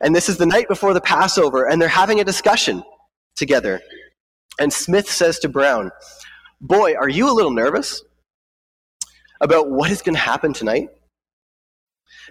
And 0.00 0.14
this 0.14 0.28
is 0.28 0.36
the 0.36 0.46
night 0.46 0.68
before 0.68 0.94
the 0.94 1.00
Passover, 1.00 1.66
and 1.68 1.80
they're 1.80 1.88
having 1.88 2.20
a 2.20 2.24
discussion 2.24 2.82
together. 3.36 3.80
And 4.60 4.72
Smith 4.72 5.10
says 5.10 5.38
to 5.40 5.48
Brown, 5.48 5.90
Boy, 6.60 6.94
are 6.94 7.08
you 7.08 7.30
a 7.30 7.34
little 7.34 7.50
nervous 7.52 8.02
about 9.40 9.70
what 9.70 9.90
is 9.90 10.02
going 10.02 10.14
to 10.14 10.20
happen 10.20 10.52
tonight? 10.52 10.88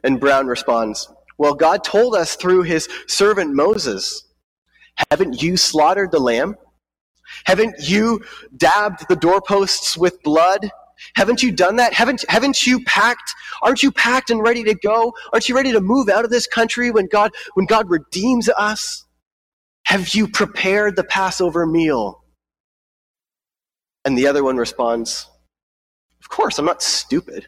And 0.03 0.19
Brown 0.19 0.47
responds, 0.47 1.09
Well, 1.37 1.55
God 1.55 1.83
told 1.83 2.15
us 2.15 2.35
through 2.35 2.63
his 2.63 2.87
servant 3.07 3.53
Moses, 3.53 4.25
Haven't 5.11 5.41
you 5.41 5.57
slaughtered 5.57 6.11
the 6.11 6.19
lamb? 6.19 6.55
Haven't 7.45 7.75
you 7.79 8.23
dabbed 8.55 9.05
the 9.09 9.15
doorposts 9.15 9.97
with 9.97 10.21
blood 10.23 10.71
haven't 11.15 11.43
you 11.43 11.51
done 11.51 11.75
that? 11.77 11.93
Haven't, 11.93 12.23
haven't 12.29 12.65
you 12.65 12.83
packed? 12.83 13.33
Aren't 13.61 13.83
you 13.83 13.91
packed 13.91 14.29
and 14.29 14.41
ready 14.41 14.63
to 14.63 14.75
go? 14.75 15.13
Aren't 15.33 15.49
you 15.49 15.55
ready 15.55 15.71
to 15.71 15.81
move 15.81 16.09
out 16.09 16.25
of 16.25 16.31
this 16.31 16.47
country 16.47 16.91
when 16.91 17.07
God, 17.07 17.31
when 17.53 17.65
God 17.65 17.89
redeems 17.89 18.49
us? 18.49 19.05
Have 19.85 20.15
you 20.15 20.27
prepared 20.27 20.95
the 20.95 21.03
Passover 21.03 21.65
meal? 21.65 22.23
And 24.03 24.17
the 24.17 24.27
other 24.27 24.43
one 24.43 24.57
responds, 24.57 25.27
Of 26.21 26.29
course, 26.29 26.59
I'm 26.59 26.65
not 26.65 26.81
stupid. 26.81 27.47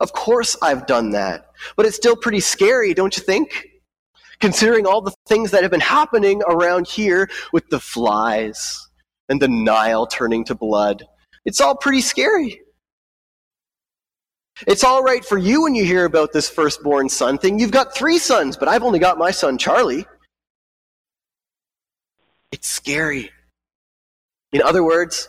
Of 0.00 0.12
course 0.12 0.56
I've 0.62 0.86
done 0.86 1.10
that. 1.10 1.46
But 1.76 1.86
it's 1.86 1.96
still 1.96 2.16
pretty 2.16 2.40
scary, 2.40 2.94
don't 2.94 3.16
you 3.16 3.22
think? 3.22 3.66
Considering 4.40 4.86
all 4.86 5.02
the 5.02 5.14
things 5.28 5.50
that 5.50 5.62
have 5.62 5.70
been 5.70 5.80
happening 5.80 6.42
around 6.48 6.86
here 6.86 7.28
with 7.52 7.68
the 7.68 7.80
flies 7.80 8.88
and 9.28 9.40
the 9.40 9.48
Nile 9.48 10.06
turning 10.06 10.44
to 10.44 10.54
blood. 10.54 11.06
It's 11.50 11.60
all 11.60 11.74
pretty 11.74 12.00
scary. 12.00 12.60
It's 14.68 14.84
all 14.84 15.02
right 15.02 15.24
for 15.24 15.36
you 15.36 15.64
when 15.64 15.74
you 15.74 15.84
hear 15.84 16.04
about 16.04 16.32
this 16.32 16.48
firstborn 16.48 17.08
son 17.08 17.38
thing. 17.38 17.58
You've 17.58 17.72
got 17.72 17.92
three 17.92 18.18
sons, 18.18 18.56
but 18.56 18.68
I've 18.68 18.84
only 18.84 19.00
got 19.00 19.18
my 19.18 19.32
son, 19.32 19.58
Charlie. 19.58 20.06
It's 22.52 22.68
scary. 22.68 23.32
In 24.52 24.62
other 24.62 24.84
words, 24.84 25.28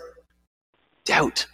doubt. 1.06 1.48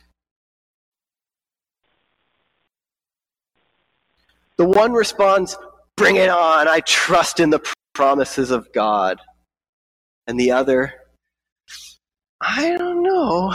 The 4.57 4.65
one 4.65 4.91
responds, 4.91 5.57
Bring 5.95 6.17
it 6.17 6.29
on, 6.29 6.67
I 6.67 6.81
trust 6.81 7.39
in 7.39 7.51
the 7.51 7.61
promises 7.93 8.51
of 8.51 8.67
God. 8.73 9.21
And 10.27 10.37
the 10.37 10.51
other, 10.51 10.93
I 12.41 12.75
don't 12.77 13.01
know. 13.01 13.53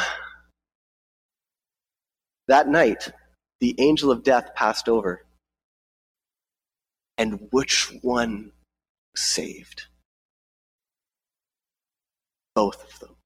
That 2.49 2.69
night, 2.69 3.11
the 3.61 3.75
angel 3.79 4.11
of 4.11 4.23
death 4.23 4.55
passed 4.55 4.89
over. 4.89 5.25
And 7.17 7.49
which 7.53 7.93
one 8.03 8.53
saved? 9.15 9.87
Both 12.55 12.83
of 12.83 12.99
them. 12.99 13.17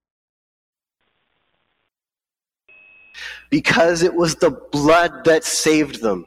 Because 3.50 4.02
it 4.02 4.14
was 4.14 4.34
the 4.36 4.50
blood 4.50 5.24
that 5.24 5.44
saved 5.44 6.02
them. 6.02 6.26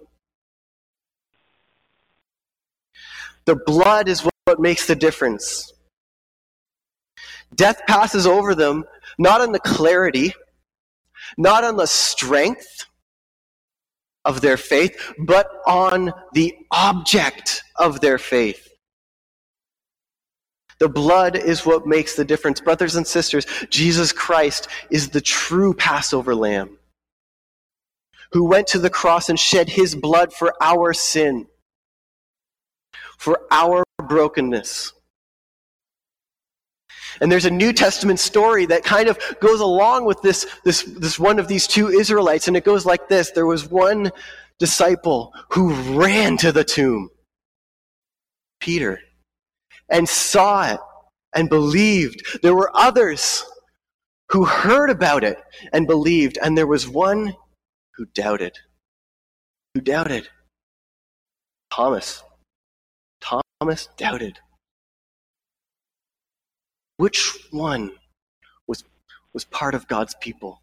The 3.45 3.55
blood 3.55 4.09
is 4.09 4.27
what 4.45 4.59
makes 4.59 4.87
the 4.87 4.95
difference. 4.95 5.71
Death 7.53 7.81
passes 7.87 8.25
over 8.25 8.55
them, 8.55 8.85
not 9.17 9.41
in 9.41 9.51
the 9.51 9.59
clarity, 9.59 10.33
not 11.37 11.63
on 11.63 11.77
the 11.77 11.87
strength 11.87 12.85
of 14.25 14.41
their 14.41 14.57
faith, 14.57 15.13
but 15.19 15.49
on 15.65 16.11
the 16.33 16.53
object 16.71 17.63
of 17.77 18.01
their 18.01 18.17
faith. 18.17 18.67
The 20.79 20.89
blood 20.89 21.35
is 21.35 21.65
what 21.65 21.87
makes 21.87 22.15
the 22.15 22.25
difference. 22.25 22.61
Brothers 22.61 22.95
and 22.95 23.05
sisters, 23.05 23.45
Jesus 23.69 24.11
Christ 24.11 24.67
is 24.89 25.09
the 25.09 25.21
true 25.21 25.73
Passover 25.73 26.35
lamb 26.35 26.77
who 28.31 28.45
went 28.45 28.67
to 28.67 28.79
the 28.79 28.89
cross 28.89 29.27
and 29.29 29.39
shed 29.39 29.69
his 29.69 29.95
blood 29.95 30.31
for 30.31 30.53
our 30.61 30.93
sin 30.93 31.47
for 33.19 33.41
our 33.51 33.83
brokenness. 34.01 34.93
And 37.21 37.31
there's 37.31 37.45
a 37.45 37.51
New 37.51 37.73
Testament 37.73 38.19
story 38.19 38.65
that 38.67 38.83
kind 38.83 39.09
of 39.09 39.19
goes 39.39 39.59
along 39.59 40.05
with 40.05 40.21
this, 40.21 40.47
this, 40.63 40.83
this 40.83 41.19
one 41.19 41.39
of 41.39 41.47
these 41.47 41.67
two 41.67 41.89
Israelites, 41.89 42.47
and 42.47 42.55
it 42.55 42.63
goes 42.63 42.85
like 42.85 43.07
this. 43.09 43.31
There 43.31 43.45
was 43.45 43.69
one 43.69 44.11
disciple 44.57 45.33
who 45.49 45.73
ran 45.99 46.37
to 46.37 46.51
the 46.51 46.63
tomb, 46.63 47.09
Peter, 48.59 48.99
and 49.89 50.07
saw 50.07 50.73
it 50.73 50.79
and 51.33 51.49
believed. 51.49 52.39
There 52.41 52.55
were 52.55 52.71
others 52.73 53.43
who 54.29 54.45
heard 54.45 54.89
about 54.89 55.23
it 55.23 55.37
and 55.73 55.87
believed, 55.87 56.37
and 56.41 56.57
there 56.57 56.67
was 56.67 56.87
one 56.87 57.33
who 57.95 58.05
doubted. 58.05 58.57
Who 59.73 59.81
doubted? 59.81 60.29
Thomas. 61.71 62.23
Thomas 63.21 63.89
doubted. 63.97 64.39
Which 66.99 67.47
one 67.51 67.93
was, 68.67 68.83
was 69.31 69.45
part 69.45 69.73
of 69.73 69.87
God's 69.87 70.15
people? 70.19 70.61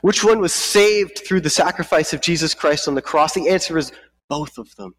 Which 0.00 0.24
one 0.24 0.40
was 0.40 0.54
saved 0.54 1.20
through 1.26 1.42
the 1.42 1.50
sacrifice 1.50 2.14
of 2.14 2.22
Jesus 2.22 2.54
Christ 2.54 2.88
on 2.88 2.94
the 2.94 3.02
cross? 3.02 3.34
The 3.34 3.50
answer 3.50 3.76
is 3.76 3.92
both 4.30 4.56
of 4.56 4.74
them. 4.76 4.94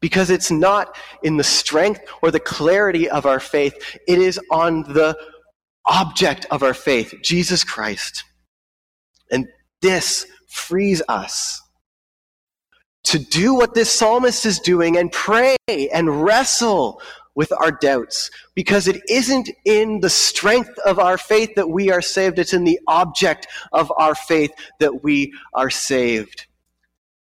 Because 0.00 0.30
it's 0.30 0.50
not 0.50 0.96
in 1.22 1.36
the 1.36 1.44
strength 1.44 2.00
or 2.22 2.32
the 2.32 2.40
clarity 2.40 3.08
of 3.08 3.24
our 3.24 3.38
faith, 3.38 3.96
it 4.08 4.18
is 4.18 4.40
on 4.50 4.82
the 4.82 5.16
object 5.86 6.46
of 6.50 6.64
our 6.64 6.74
faith, 6.74 7.14
Jesus 7.22 7.62
Christ. 7.62 8.24
And 9.30 9.46
this 9.80 10.26
frees 10.48 11.02
us 11.08 11.62
to 13.04 13.20
do 13.20 13.54
what 13.54 13.74
this 13.74 13.92
psalmist 13.92 14.44
is 14.44 14.58
doing 14.58 14.96
and 14.96 15.12
pray 15.12 15.54
and 15.68 16.24
wrestle 16.24 17.00
with 17.36 17.52
our 17.52 17.70
doubts 17.70 18.30
because 18.54 18.88
it 18.88 19.00
isn't 19.08 19.50
in 19.64 20.00
the 20.00 20.10
strength 20.10 20.76
of 20.84 20.98
our 20.98 21.16
faith 21.16 21.54
that 21.54 21.68
we 21.68 21.92
are 21.92 22.02
saved, 22.02 22.40
it's 22.40 22.54
in 22.54 22.64
the 22.64 22.80
object 22.88 23.46
of 23.72 23.92
our 23.98 24.16
faith 24.16 24.50
that 24.80 25.04
we 25.04 25.32
are 25.54 25.70
saved. 25.70 26.46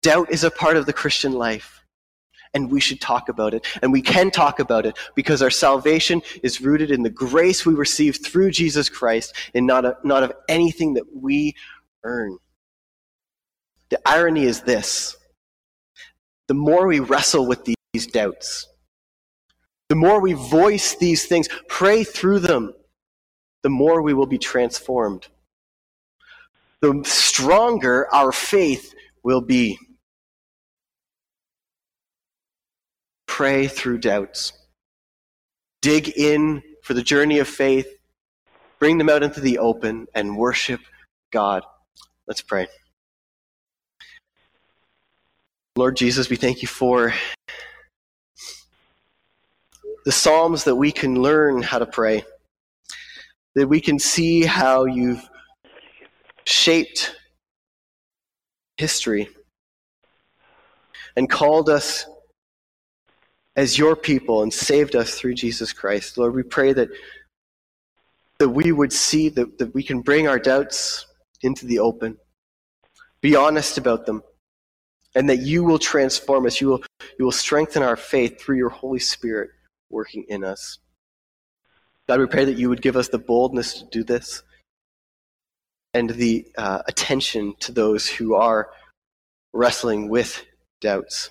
Doubt 0.03 0.31
is 0.31 0.45
a 0.45 0.51
part 0.51 0.77
of 0.77 0.87
the 0.87 0.93
Christian 0.93 1.33
life. 1.33 1.81
And 2.53 2.71
we 2.71 2.79
should 2.79 3.01
talk 3.01 3.29
about 3.29 3.53
it. 3.53 3.67
And 3.83 3.91
we 3.91 4.01
can 4.01 4.31
talk 4.31 4.61
about 4.61 4.87
it 4.87 4.97
because 5.17 5.43
our 5.43 5.51
salvation 5.51 6.23
is 6.45 6.61
rooted 6.61 6.93
in 6.93 7.03
the 7.03 7.11
grace 7.11 7.67
we 7.67 7.75
receive 7.75 8.25
through 8.25 8.53
Jesus 8.53 8.89
Christ 8.89 9.35
and 9.55 9.67
not, 9.67 9.85
a, 9.85 9.97
not 10.05 10.23
of 10.23 10.33
anything 10.49 10.95
that 10.95 11.05
we 11.13 11.57
earn. 12.05 12.39
The 13.89 13.99
irony 14.07 14.45
is 14.45 14.61
this 14.61 15.17
the 16.47 16.55
more 16.55 16.87
we 16.87 17.01
wrestle 17.01 17.47
with 17.47 17.65
these 17.65 18.07
doubts, 18.07 18.69
the 19.89 19.95
more 19.95 20.21
we 20.21 20.33
voice 20.33 20.97
these 20.97 21.27
things, 21.27 21.49
pray 21.69 22.05
through 22.05 22.41
them, 22.41 22.73
the 23.63 23.69
more 23.69 24.03
we 24.03 24.15
will 24.15 24.27
be 24.27 24.39
transformed. 24.39 25.27
The 26.81 27.03
stronger 27.05 28.13
our 28.15 28.33
faith 28.33 28.95
will 29.23 29.41
be. 29.41 29.79
Pray 33.27 33.67
through 33.67 33.99
doubts. 33.99 34.53
Dig 35.83 36.11
in 36.11 36.63
for 36.83 36.95
the 36.95 37.03
journey 37.03 37.39
of 37.39 37.49
faith. 37.49 37.89
Bring 38.79 38.99
them 38.99 39.09
out 39.09 39.23
into 39.23 39.41
the 39.41 39.59
open 39.59 40.07
and 40.15 40.37
worship 40.37 40.81
God. 41.31 41.63
Let's 42.27 42.43
pray. 42.43 42.69
Lord 45.77 45.97
Jesus, 45.97 46.31
we 46.31 46.37
thank 46.37 46.63
you 46.63 46.69
for 46.69 47.13
the 50.05 50.13
Psalms 50.13 50.65
that 50.65 50.77
we 50.77 50.93
can 50.93 51.21
learn 51.21 51.63
how 51.63 51.79
to 51.79 51.87
pray, 51.87 52.25
that 53.55 53.67
we 53.67 53.81
can 53.81 53.99
see 53.99 54.43
how 54.43 54.85
you've 54.85 55.27
shaped 56.45 57.17
history 58.77 59.29
and 61.17 61.31
called 61.31 61.71
us 61.71 62.07
as 63.57 63.79
your 63.79 63.97
people 63.97 64.43
and 64.43 64.53
saved 64.53 64.95
us 64.95 65.15
through 65.15 65.35
Jesus 65.35 65.73
Christ. 65.73 66.19
Lord, 66.19 66.35
we 66.35 66.43
pray 66.43 66.73
that, 66.75 66.89
that 68.39 68.49
we 68.49 68.73
would 68.73 68.93
see 68.93 69.29
that, 69.31 69.59
that 69.59 69.73
we 69.75 69.83
can 69.83 70.01
bring 70.01 70.29
our 70.29 70.39
doubts 70.39 71.07
into 71.43 71.65
the 71.67 71.79
open, 71.79 72.19
be 73.23 73.37
honest 73.37 73.79
about 73.79 74.07
them 74.07 74.23
and 75.15 75.31
that 75.31 75.39
you 75.39 75.63
will 75.63 75.79
transform 75.79 76.45
us. 76.45 76.61
You 76.61 76.69
will, 76.69 76.83
you 77.19 77.25
will 77.25 77.33
strengthen 77.33 77.83
our 77.83 77.97
faith 77.97 78.41
through 78.41 78.57
your 78.57 78.71
Holy 78.71 78.99
Spirit 78.99 79.51
working 79.91 80.25
in 80.29 80.45
us. 80.45 80.79
God, 82.09 82.21
we 82.21 82.27
pray 82.27 82.45
that 82.45 82.59
you 82.59 82.69
would 82.69 82.83
give 82.83 82.97
us 82.97 83.09
the 83.09 83.19
boldness 83.19 83.75
to 83.75 83.85
do 83.87 84.05
this 84.05 84.43
and 85.95 86.11
the 86.11 86.47
uh, 86.59 86.83
attention 86.87 87.55
to 87.61 87.73
those 87.73 88.09
who 88.09 88.35
are 88.35 88.69
wrestling 89.53 90.09
with 90.09 90.45
doubts. 90.81 91.31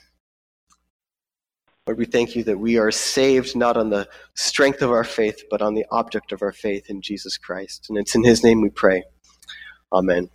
Lord, 1.85 1.99
we 1.99 2.05
thank 2.05 2.35
you 2.35 2.45
that 2.45 2.57
we 2.57 2.77
are 2.77 2.91
saved 2.91 3.57
not 3.57 3.75
on 3.75 3.89
the 3.89 4.07
strength 4.35 4.81
of 4.81 4.89
our 4.89 5.03
faith, 5.03 5.43
but 5.51 5.61
on 5.61 5.73
the 5.73 5.85
object 5.91 6.31
of 6.31 6.41
our 6.41 6.53
faith 6.53 6.89
in 6.89 7.01
Jesus 7.01 7.37
Christ. 7.37 7.87
And 7.89 7.97
it's 7.97 8.15
in 8.15 8.23
his 8.23 8.41
name 8.41 8.61
we 8.61 8.69
pray. 8.69 9.03
Amen. 9.91 10.29